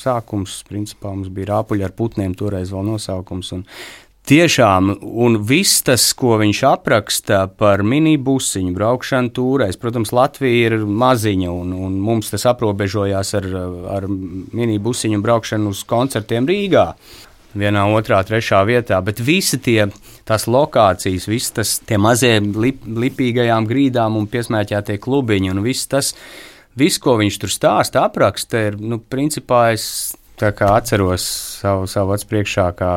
Sākums, 0.00 0.62
principā, 0.68 1.12
mums 1.12 1.28
bija 1.32 1.54
rāpuļi 1.54 1.84
ar 1.84 1.96
putniem, 1.96 2.36
toreiz 2.36 2.72
vēl 2.72 2.88
nosaukums. 2.88 3.52
Tiešām, 4.28 4.92
un 5.00 5.38
viss 5.48 5.80
tas, 5.82 6.04
ko 6.14 6.36
viņš 6.38 6.60
apraksta 6.68 7.40
par 7.58 7.80
minibusiņu, 7.82 8.74
braukšanu 8.76 9.32
tūrēs, 9.34 9.78
protams, 9.80 10.12
Latvija 10.14 10.68
ir 10.68 10.84
maziņa, 10.84 11.48
un, 11.50 11.72
un 11.88 11.96
mums 12.04 12.28
tas 12.30 12.44
aprobežojās 12.52 13.32
ar, 13.38 13.48
ar 13.96 14.06
minibusiņu 14.06 15.22
braukšanu 15.24 15.72
uz 15.72 15.82
koncertiem 15.88 16.46
Rīgā. 16.50 16.86
Vienā, 17.58 17.82
otrā, 17.90 18.20
trešā 18.22 18.60
vietā, 18.68 19.00
bet 19.02 19.18
visi 19.26 19.58
tie 19.58 19.88
lokācijas, 20.28 21.26
visas 21.26 21.56
tas 21.56 21.72
tie 21.82 21.98
mazie 21.98 22.36
lip, 22.38 22.84
lipīgajām 22.86 23.66
grīdām 23.66 24.20
un 24.20 24.28
piesmēķētie 24.30 25.00
klubiņi 25.02 25.50
un 25.50 25.64
viss 25.64 25.90
tas, 25.90 26.12
viss, 26.78 27.02
ko 27.02 27.16
viņš 27.18 27.40
tur 27.42 27.50
stāsta, 27.50 28.04
apraksta, 28.06 28.68
ir, 28.68 28.78
nu, 28.78 29.00
principā 29.02 29.72
es 29.74 30.14
atceros 30.38 31.26
savu, 31.58 31.90
savu 31.90 32.14
acu 32.14 32.30
priekšā, 32.30 32.70
kā 32.78 32.92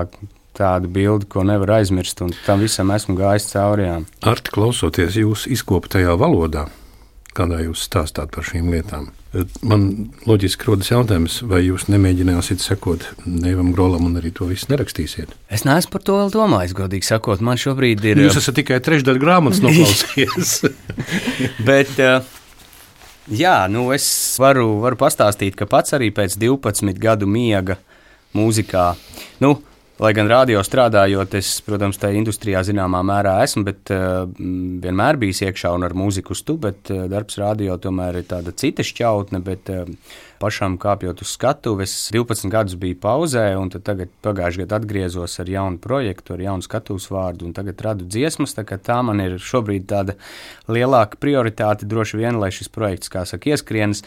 tāda 0.58 0.90
bilde, 0.92 1.28
ko 1.30 1.44
nevar 1.48 1.80
aizmirst, 1.80 2.22
un 2.26 2.34
tam 2.46 2.64
visam 2.64 2.94
esmu 2.94 3.18
gājis 3.20 3.52
cauri. 3.54 3.90
Ar 4.22 4.46
klausoties 4.54 5.18
jūsu 5.20 5.52
izkoptajā 5.56 6.16
valodā, 6.20 6.68
kādā 7.34 7.64
jūs 7.64 7.84
stāstāt 7.88 8.34
par 8.34 8.46
šīm 8.48 8.72
lietām. 8.74 9.10
Man 9.66 9.88
loģiski 10.30 10.68
rodas 10.68 10.92
jautājums, 10.92 11.40
vai 11.50 11.64
jūs 11.64 11.88
nemēģināsiet 11.90 12.62
sekot 12.62 13.08
Neivam 13.26 13.72
Grolam 13.74 14.06
un 14.06 14.20
arī 14.20 14.30
to 14.36 14.46
visu 14.46 14.70
nerakstīsiet? 14.70 15.34
Es 15.50 15.66
neesmu 15.66 15.96
par 15.96 16.06
to 16.06 16.20
vēl 16.20 16.30
domājis, 16.36 16.76
godīgi 16.78 17.10
sakot. 17.10 17.42
Man 17.42 17.58
šobrīd 17.58 18.06
ir. 18.06 18.22
Jūs 18.28 18.38
esat 18.44 18.60
tikai 18.62 18.78
trešdaļa 18.86 19.24
grāmatas 19.24 19.64
noklausījies. 19.66 20.56
Bet. 21.68 21.98
Jā, 23.32 23.56
nu 23.72 23.88
es 23.96 24.06
varu, 24.36 24.82
varu 24.84 24.98
pastāstīt, 25.00 25.56
ka 25.56 25.66
pats 25.72 25.96
arī 25.96 26.10
pēc 26.12 26.36
12 26.42 26.98
gadu 27.02 27.24
miega 27.24 27.78
mūzikā. 28.36 28.90
Nu, 29.42 29.56
Lai 30.04 30.10
gan 30.12 30.28
radio 30.28 30.60
strādājot, 30.60 31.36
es, 31.40 31.50
protams, 31.64 31.96
tajā 32.02 32.18
industrijā 32.20 32.60
zināmā 32.68 33.00
mērā 33.08 33.38
esmu, 33.46 33.62
bet 33.70 33.92
uh, 33.94 34.26
vienmēr 34.84 35.16
bijis 35.22 35.40
iekšā 35.46 35.70
un 35.72 35.86
ar 35.88 35.94
mūziku 35.96 36.36
stu, 36.36 36.58
bet 36.60 36.90
uh, 36.92 37.06
darbs 37.08 37.38
radio 37.40 37.78
tomēr 37.80 38.18
ir 38.20 38.26
tāda 38.28 38.52
cita 38.52 38.84
šķautne, 38.84 39.40
bet 39.46 39.72
uh, 39.72 39.86
pašam 40.44 40.76
kāpjot 40.82 41.24
uz 41.24 41.32
skatuves, 41.38 41.94
12 42.12 42.52
gadus 42.52 42.76
biju 42.82 42.98
pauzē, 43.06 43.46
un 43.56 43.72
tagad 43.78 44.12
pagājušajā 44.28 44.66
gadā 44.66 44.82
atgriezos 44.82 45.38
ar 45.40 45.54
jaunu 45.54 45.80
projektu, 45.88 46.36
ar 46.36 46.44
jaunu 46.50 46.68
skatuves 46.68 47.08
vārdu, 47.14 47.48
un 47.48 47.56
tagad 47.56 47.86
radu 47.88 48.10
dziesmas, 48.10 48.58
tā, 48.60 48.68
tā 48.68 49.00
man 49.08 49.24
ir 49.24 49.40
šobrīd 49.40 49.88
tāda 49.94 50.18
lielāka 50.68 51.22
prioritāte 51.24 51.88
droši 51.88 52.20
vien, 52.26 52.42
lai 52.44 52.52
šis 52.52 52.74
projekts, 52.76 53.14
kā 53.14 53.24
saka, 53.30 53.56
ieskrienas. 53.56 54.04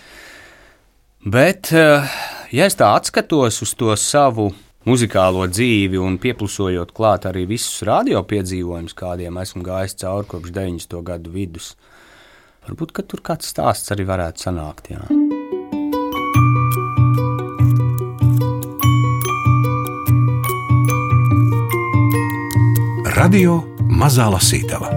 Bet, 1.24 1.72
ja 1.72 2.68
es 2.68 2.76
tā 2.76 2.92
atskatos 3.00 3.64
uz 3.64 3.72
to 3.80 3.96
savu 3.96 4.50
muzikālo 4.87 5.46
dzīvi 5.51 6.01
un 6.01 6.18
pieplusojot 6.22 6.94
klāt 6.96 7.27
arī 7.29 7.46
visus 7.51 7.83
radio 7.87 8.22
piedzīvojumus, 8.22 8.96
kādiem 8.96 9.38
esmu 9.42 9.64
gājis 9.66 9.99
cauri 10.03 10.31
kopš 10.31 10.55
90. 10.55 11.03
gadu 11.11 11.35
vidus. 11.35 11.75
Varbūt 12.66 12.96
tur 13.07 13.22
kāds 13.22 13.51
stāsts 13.53 13.92
arī 13.94 14.07
varētu 14.09 14.49
sanākt. 14.49 14.90
Jā. 14.90 15.05
Radio 23.16 23.62
Mazā 23.90 24.27
Lasītava 24.31 24.90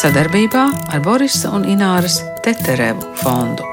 sadarbībā 0.00 0.62
ar 0.94 1.02
Borisa 1.04 1.50
un 1.54 1.66
Ināras 1.68 2.20
Teterevu 2.44 3.10
fondu. 3.20 3.66